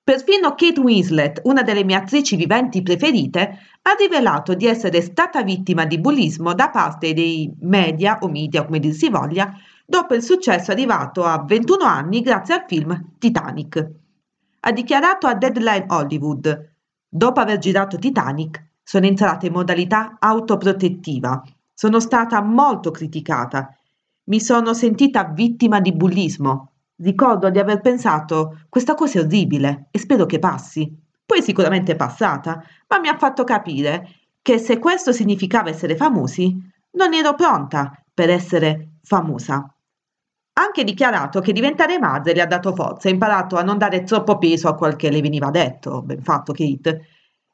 Perfino 0.07 0.55
Kate 0.55 0.79
Winslet, 0.79 1.41
una 1.47 1.65
delle 1.65 1.83
mie 1.83 1.97
attrici 1.97 2.37
viventi 2.37 2.81
preferite, 2.81 3.59
ha 3.83 3.91
rivelato 3.99 4.55
di 4.55 4.67
essere 4.67 5.01
stata 5.03 5.43
vittima 5.43 5.85
di 5.85 5.99
bullismo 5.99 6.55
da 6.55 6.71
parte 6.71 7.13
dei 7.13 7.53
media 7.63 8.19
o 8.21 8.29
media, 8.29 8.65
come 8.65 8.79
dir 8.79 8.95
si 8.95 9.11
voglia, 9.11 9.53
dopo 9.85 10.15
il 10.15 10.23
successo 10.23 10.71
arrivato 10.71 11.25
a 11.25 11.43
21 11.43 11.85
anni 11.85 12.21
grazie 12.21 12.55
al 12.55 12.65
film 12.69 13.15
Titanic. 13.19 13.91
Ha 14.61 14.71
dichiarato 14.71 15.27
a 15.27 15.35
Deadline 15.35 15.87
Hollywood: 15.89 16.71
Dopo 17.09 17.41
aver 17.41 17.59
girato 17.59 17.99
Titanic, 17.99 18.65
sono 18.85 19.07
entrata 19.07 19.47
in 19.47 19.55
modalità 19.55 20.19
autoprotettiva. 20.21 21.43
Sono 21.75 21.99
stata 21.99 22.41
molto 22.43 22.93
criticata. 22.93 23.77
Mi 24.27 24.39
sono 24.39 24.73
sentita 24.73 25.25
vittima 25.25 25.81
di 25.81 25.93
bullismo. 25.93 26.75
Ricordo 26.99 27.51
di 27.51 27.59
aver 27.59 27.83
pensato 27.83 28.61
questa 28.71 28.95
cosa 28.95 29.19
è 29.19 29.23
orribile 29.23 29.89
e 29.91 29.99
spero 29.99 30.25
che 30.25 30.39
passi. 30.39 30.91
Poi 31.27 31.43
sicuramente 31.43 31.93
è 31.93 31.97
passata, 31.97 32.63
ma 32.89 32.99
mi 33.01 33.09
ha 33.09 33.19
fatto 33.19 33.45
capire 33.45 34.09
che 34.41 34.59
se 34.59 34.79
questo 34.79 35.13
significava 35.13 35.69
essere 35.69 35.95
famosi, 35.95 36.57
non 36.93 37.13
ero 37.13 37.35
pronta 37.35 38.03
per 38.15 38.31
essere 38.31 38.93
famosa. 39.03 39.57
Ha 39.57 40.63
anche 40.63 40.85
dichiarato 40.85 41.41
che 41.41 41.53
diventare 41.53 41.99
madre 41.99 42.33
le 42.33 42.41
ha 42.41 42.47
dato 42.47 42.75
forza, 42.75 43.09
ha 43.09 43.11
imparato 43.11 43.57
a 43.57 43.63
non 43.63 43.77
dare 43.77 44.05
troppo 44.05 44.39
peso 44.39 44.69
a 44.69 44.75
quel 44.75 44.97
che 44.97 45.11
le 45.11 45.21
veniva 45.21 45.51
detto. 45.51 46.01
Ben 46.01 46.23
fatto, 46.23 46.53
Kate. 46.53 47.09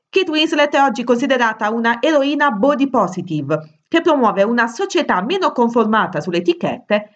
Kate 0.08 0.30
Winslet 0.30 0.76
è 0.76 0.80
oggi 0.80 1.02
considerata 1.02 1.70
una 1.70 2.00
eroina 2.00 2.50
body 2.50 2.88
positive, 2.88 3.80
che 3.88 4.02
promuove 4.02 4.44
una 4.44 4.68
società 4.68 5.20
meno 5.22 5.50
conformata 5.50 6.20
sulle 6.20 6.38
etichette 6.38 7.10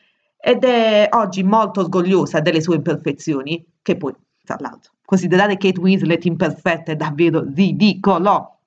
ed 0.47 0.63
è 0.63 1.09
oggi 1.11 1.43
molto 1.43 1.81
orgogliosa 1.81 2.39
delle 2.39 2.61
sue 2.61 2.77
imperfezioni, 2.77 3.67
che 3.83 3.97
poi, 3.97 4.15
tra 4.45 4.57
l'altro, 4.61 4.93
considerare 5.05 5.57
Kate 5.57 5.81
Winslet 5.81 6.25
imperfetta 6.25 6.93
è 6.93 6.95
davvero 6.95 7.45
ridicolo. 7.53 8.59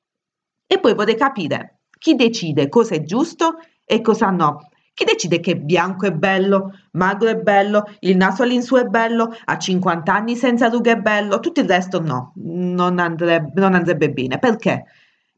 E 0.68 0.78
poi 0.82 0.94
vorrei 0.94 1.16
capire 1.16 1.84
chi 1.98 2.16
decide 2.16 2.68
cosa 2.68 2.96
è 2.96 3.04
giusto 3.04 3.60
e 3.86 4.02
cosa 4.02 4.30
no. 4.30 4.68
Chi 4.94 5.06
decide 5.06 5.40
che 5.40 5.56
bianco 5.56 6.06
è 6.06 6.12
bello, 6.12 6.74
magro 6.92 7.30
è 7.30 7.38
bello, 7.38 7.86
il 8.00 8.18
naso 8.18 8.44
all'insù 8.44 8.76
è 8.76 8.84
bello, 8.84 9.34
a 9.46 9.58
50 9.58 10.14
anni 10.14 10.36
senza 10.36 10.68
rughe 10.68 10.92
è 10.92 10.98
bello, 10.98 11.40
tutto 11.40 11.62
il 11.62 11.70
resto 11.70 12.02
no, 12.02 12.34
non 12.36 13.00
andrebbe, 13.00 13.54
non 13.56 13.74
andrebbe 13.74 14.12
bene. 14.12 14.38
Perché? 14.38 14.84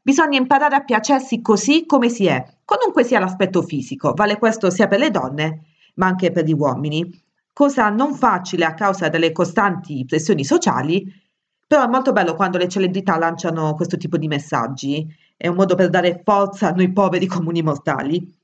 Bisogna 0.02 0.38
imparare 0.38 0.74
a 0.74 0.82
piacersi 0.82 1.40
così 1.40 1.86
come 1.86 2.08
si 2.08 2.26
è, 2.26 2.44
qualunque 2.64 3.04
sia 3.04 3.20
l'aspetto 3.20 3.62
fisico. 3.62 4.12
Vale 4.12 4.38
questo 4.38 4.70
sia 4.70 4.88
per 4.88 4.98
le 4.98 5.12
donne, 5.12 5.66
ma 5.94 6.06
anche 6.06 6.30
per 6.30 6.44
gli 6.44 6.52
uomini. 6.52 7.10
Cosa 7.52 7.90
non 7.90 8.14
facile 8.14 8.64
a 8.64 8.74
causa 8.74 9.08
delle 9.08 9.32
costanti 9.32 10.04
pressioni 10.06 10.44
sociali, 10.44 11.04
però 11.66 11.84
è 11.84 11.88
molto 11.88 12.12
bello 12.12 12.34
quando 12.34 12.58
le 12.58 12.68
celebrità 12.68 13.16
lanciano 13.16 13.74
questo 13.74 13.96
tipo 13.96 14.16
di 14.16 14.28
messaggi. 14.28 15.06
È 15.36 15.48
un 15.48 15.56
modo 15.56 15.74
per 15.74 15.90
dare 15.90 16.20
forza 16.24 16.68
a 16.68 16.72
noi 16.72 16.92
poveri 16.92 17.26
comuni 17.26 17.62
mortali. 17.62 18.40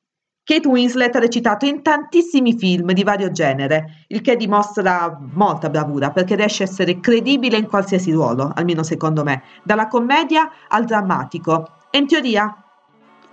Kate 0.49 0.67
Winslet 0.67 1.15
ha 1.15 1.19
recitato 1.19 1.67
in 1.67 1.83
tantissimi 1.83 2.57
film 2.57 2.93
di 2.93 3.03
vario 3.03 3.31
genere, 3.31 4.07
il 4.07 4.23
che 4.23 4.35
dimostra 4.35 5.21
molta 5.35 5.69
bravura 5.69 6.11
perché 6.11 6.37
riesce 6.37 6.63
a 6.63 6.67
essere 6.67 7.01
credibile 7.01 7.59
in 7.59 7.67
qualsiasi 7.67 8.13
ruolo, 8.13 8.51
almeno 8.55 8.83
secondo 8.83 9.25
me, 9.25 9.43
dalla 9.63 9.89
commedia 9.89 10.51
al 10.69 10.87
drammatico. 10.87 11.69
E 11.91 11.99
in 11.99 12.07
teoria 12.07 12.65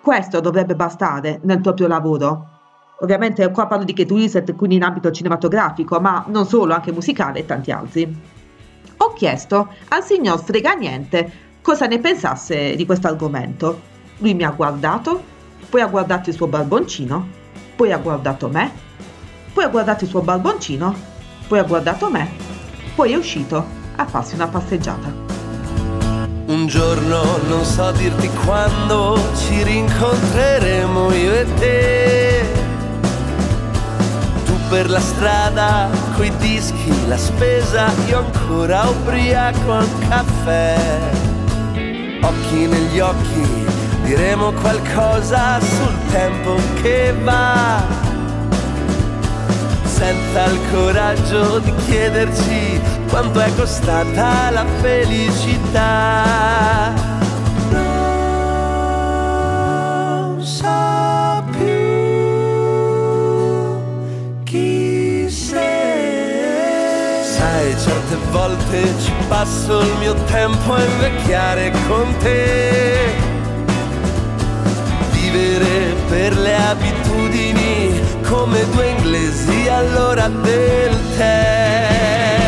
questo 0.02 0.42
dovrebbe 0.42 0.76
bastare 0.76 1.40
nel 1.44 1.62
proprio 1.62 1.88
lavoro. 1.88 2.55
Ovviamente 3.00 3.50
qua 3.52 3.68
parlo 3.68 3.84
di 3.84 3.94
Kate 3.94 4.14
Winslet, 4.14 4.56
quindi 4.56 4.76
in 4.76 4.84
ambito 4.84 5.12
cinematografico, 5.12 6.00
ma 6.00 6.26
non 6.28 6.46
solo, 6.46 6.74
anche 6.74 6.92
musicale 6.92 7.40
e 7.40 7.46
tanti 7.46 7.72
altri. 7.72 8.22
Ho 8.98 9.14
chiesto 9.14 9.70
al 9.90 10.04
signor 10.04 10.40
Freganiente 10.40 11.44
cosa 11.62 11.86
ne 11.86 12.00
pensasse 12.00 12.76
di 12.76 12.86
questo 12.86 13.08
argomento. 13.08 13.94
Lui 14.20 14.34
mi 14.34 14.44
ha 14.44 14.52
guardato 14.52 15.34
poi 15.70 15.82
ha 15.82 15.88
guardato 15.88 16.30
il 16.30 16.36
suo 16.36 16.48
barboncino, 16.48 17.28
poi 17.76 17.92
ha 17.92 17.98
guardato 17.98 18.48
me, 18.48 18.72
poi 19.54 19.64
ha 19.64 19.68
guardato 19.68 20.04
il 20.04 20.10
suo 20.10 20.22
barboncino, 20.22 20.96
poi 21.48 21.60
ha 21.60 21.64
guardato 21.64 22.10
me, 22.10 22.30
poi 22.96 23.14
è 23.14 23.16
uscito 23.16 23.66
a 23.96 24.06
farsi 24.06 24.36
una 24.36 24.48
passeggiata. 24.48 25.24
Un 26.46 26.68
giorno 26.68 27.40
non 27.48 27.66
so 27.66 27.92
dirti 27.92 28.30
quando 28.46 29.18
ci 29.36 29.64
rincontreremo 29.64 31.12
io 31.12 31.34
e 31.34 31.54
te. 31.56 32.35
Per 34.68 34.90
la 34.90 35.00
strada, 35.00 35.88
coi 36.16 36.36
dischi, 36.38 37.08
la 37.08 37.18
spesa, 37.18 37.92
io 38.08 38.18
ancora 38.18 38.90
ubriaco 38.90 39.72
al 39.72 39.88
caffè. 40.10 40.76
Occhi 42.22 42.68
negli 42.68 43.00
occhi, 43.00 43.66
diremo 44.04 44.52
qualcosa 44.54 45.60
sul 45.62 45.96
tempo 46.12 46.56
che 46.82 47.14
va. 47.24 47.84
Senza 49.84 50.46
il 50.46 50.60
coraggio 50.72 51.60
di 51.60 51.72
chiederci 51.86 52.82
quanto 53.10 53.40
è 53.40 53.54
costata 53.56 54.50
la 54.50 54.66
felicità. 54.82 56.24
Non 57.70 58.82
so 60.44 61.35
volte 68.36 68.84
ci 69.00 69.14
passo 69.30 69.80
il 69.80 69.94
mio 70.00 70.14
tempo 70.26 70.74
a 70.74 70.84
invecchiare 70.84 71.72
con 71.88 72.18
te 72.18 73.16
vivere 75.12 75.94
per 76.10 76.38
le 76.38 76.56
abitudini 76.56 78.02
come 78.28 78.70
due 78.72 78.88
inglesi 78.90 79.70
all'ora 79.70 80.28
del 80.28 81.00
tè. 81.16 82.45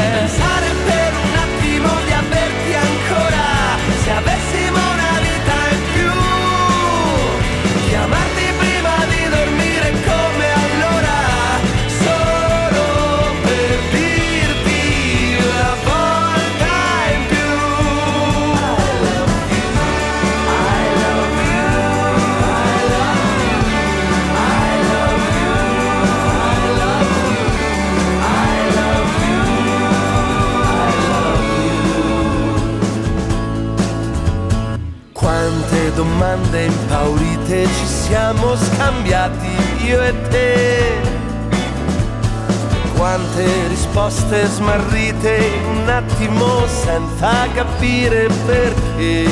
state 44.38 44.46
smarrite 44.46 45.52
un 45.68 45.90
attimo 45.90 46.68
senza 46.68 47.48
capire 47.54 48.28
perché. 48.46 49.26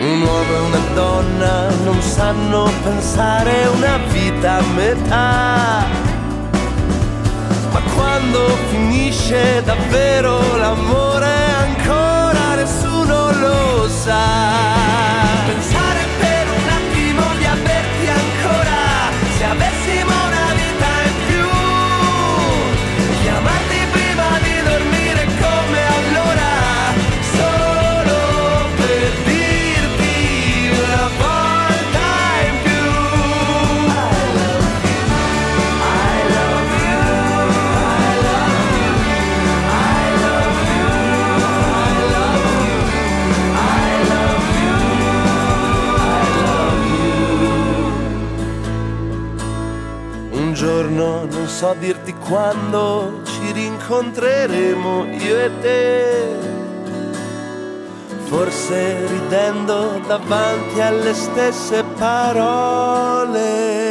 Un 0.00 0.22
uomo 0.22 0.52
e 0.52 0.58
una 0.58 0.78
donna 0.94 1.68
non 1.84 2.00
sanno 2.00 2.70
pensare 2.82 3.66
una 3.74 3.98
vita 4.12 4.58
a 4.58 4.62
metà. 4.74 5.86
Ma 7.72 7.80
quando 7.94 8.46
finisce 8.70 9.62
davvero 9.64 10.56
l'amore 10.56 11.34
ancora 11.66 12.54
nessuno 12.54 13.32
lo 13.32 13.88
sa. 13.88 14.18
Pensate 15.46 15.79
so 51.60 51.74
dirti 51.78 52.14
quando 52.14 53.20
ci 53.22 53.52
rincontreremo 53.52 55.04
io 55.04 55.40
e 55.44 55.50
te. 55.60 56.38
Forse 58.24 59.06
ridendo 59.06 60.00
davanti 60.06 60.80
alle 60.80 61.12
stesse 61.12 61.84
parole. 61.98 63.89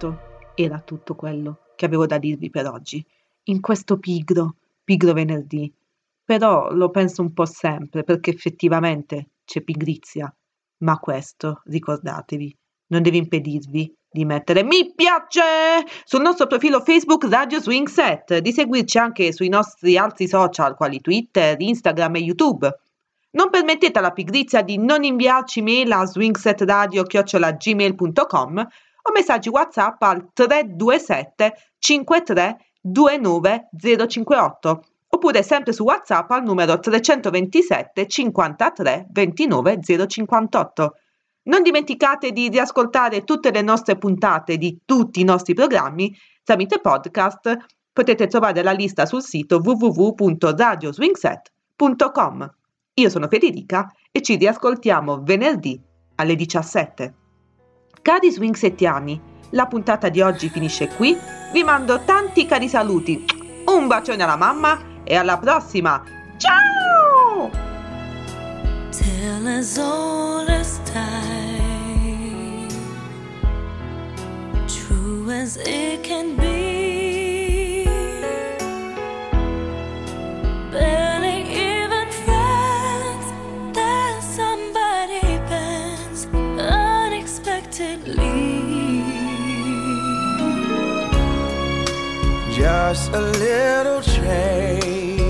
Questo 0.00 0.18
era 0.54 0.80
tutto 0.80 1.14
quello 1.14 1.58
che 1.76 1.84
avevo 1.84 2.06
da 2.06 2.16
dirvi 2.16 2.48
per 2.48 2.66
oggi, 2.66 3.04
in 3.44 3.60
questo 3.60 3.98
pigro, 3.98 4.54
pigro 4.82 5.12
venerdì. 5.12 5.70
Però 6.24 6.72
lo 6.72 6.88
penso 6.88 7.20
un 7.20 7.34
po' 7.34 7.44
sempre 7.44 8.02
perché 8.02 8.30
effettivamente 8.30 9.32
c'è 9.44 9.60
pigrizia. 9.60 10.34
Ma 10.78 10.98
questo, 10.98 11.60
ricordatevi, 11.66 12.56
non 12.86 13.02
deve 13.02 13.18
impedirvi 13.18 13.94
di 14.12 14.24
mettere 14.24 14.64
mi 14.64 14.92
piace 14.94 15.84
sul 16.04 16.22
nostro 16.22 16.46
profilo 16.46 16.80
Facebook 16.80 17.26
Radio 17.28 17.60
Swing 17.60 17.86
Set, 17.86 18.38
di 18.38 18.52
seguirci 18.52 18.96
anche 18.96 19.32
sui 19.32 19.50
nostri 19.50 19.98
altri 19.98 20.26
social 20.26 20.76
quali 20.76 21.02
Twitter, 21.02 21.60
Instagram 21.60 22.16
e 22.16 22.20
YouTube. 22.20 22.74
Non 23.32 23.50
permettete 23.50 23.98
alla 23.98 24.12
pigrizia 24.12 24.62
di 24.62 24.78
non 24.78 25.04
inviarci 25.04 25.60
mail 25.60 25.92
a 25.92 26.06
swingsetradio.gmail.com 26.06 28.68
o 29.02 29.12
messaggi 29.12 29.48
WhatsApp 29.48 30.00
al 30.02 30.30
327 30.32 31.54
53 31.78 32.56
29 32.82 33.68
058 34.06 34.84
oppure 35.12 35.42
sempre 35.42 35.72
su 35.72 35.82
WhatsApp 35.84 36.30
al 36.30 36.42
numero 36.42 36.78
327 36.78 38.06
53 38.06 39.06
29 39.10 39.78
058. 40.06 40.94
Non 41.42 41.62
dimenticate 41.62 42.32
di 42.32 42.48
riascoltare 42.48 43.24
tutte 43.24 43.50
le 43.50 43.62
nostre 43.62 43.96
puntate 43.96 44.56
di 44.56 44.80
tutti 44.84 45.20
i 45.20 45.24
nostri 45.24 45.54
programmi 45.54 46.16
tramite 46.44 46.80
podcast. 46.80 47.56
Potete 47.92 48.28
trovare 48.28 48.62
la 48.62 48.70
lista 48.72 49.04
sul 49.04 49.22
sito 49.22 49.60
www.radioswingset.com. 49.62 52.50
Io 52.94 53.08
sono 53.08 53.28
Federica 53.28 53.92
e 54.10 54.22
ci 54.22 54.36
riascoltiamo 54.36 55.22
venerdì 55.22 55.78
alle 56.16 56.34
17. 56.36 57.14
Cari 58.02 58.30
swingsettiani, 58.30 59.20
la 59.50 59.66
puntata 59.66 60.08
di 60.08 60.22
oggi 60.22 60.48
finisce 60.48 60.88
qui. 60.88 61.14
Vi 61.52 61.62
mando 61.62 62.00
tanti 62.04 62.46
cari 62.46 62.66
saluti. 62.66 63.26
Un 63.66 63.88
bacione 63.88 64.22
alla 64.22 64.36
mamma 64.36 64.80
e 65.04 65.16
alla 65.16 65.36
prossima. 65.36 66.02
Ciao! 66.38 67.50
Tell 68.90 69.46
as 69.46 69.76
old 69.76 70.48
as 70.48 70.80
time, 70.84 72.68
true 74.66 75.30
as 75.34 75.56
it 75.66 76.00
can 76.00 76.36
be. 76.36 76.69
Unexpectedly. 87.80 89.04
Just 92.54 93.12
a 93.12 93.20
little 93.20 94.02
change, 94.02 95.20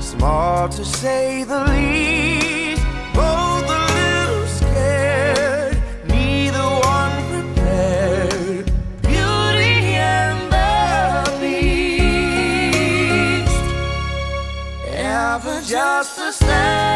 small 0.00 0.68
to 0.68 0.84
say 0.84 1.44
the 1.44 1.64
least. 1.64 2.82
Both 3.14 3.68
a 3.68 3.86
little 3.98 4.46
scared, 4.46 5.76
neither 6.06 6.68
one 6.94 7.22
prepared. 7.30 8.66
Beauty 9.02 9.96
and 9.98 10.52
the 10.52 10.68
Beast, 11.40 12.30
ever 14.94 15.60
just 15.62 16.16
the 16.16 16.30
same, 16.32 16.89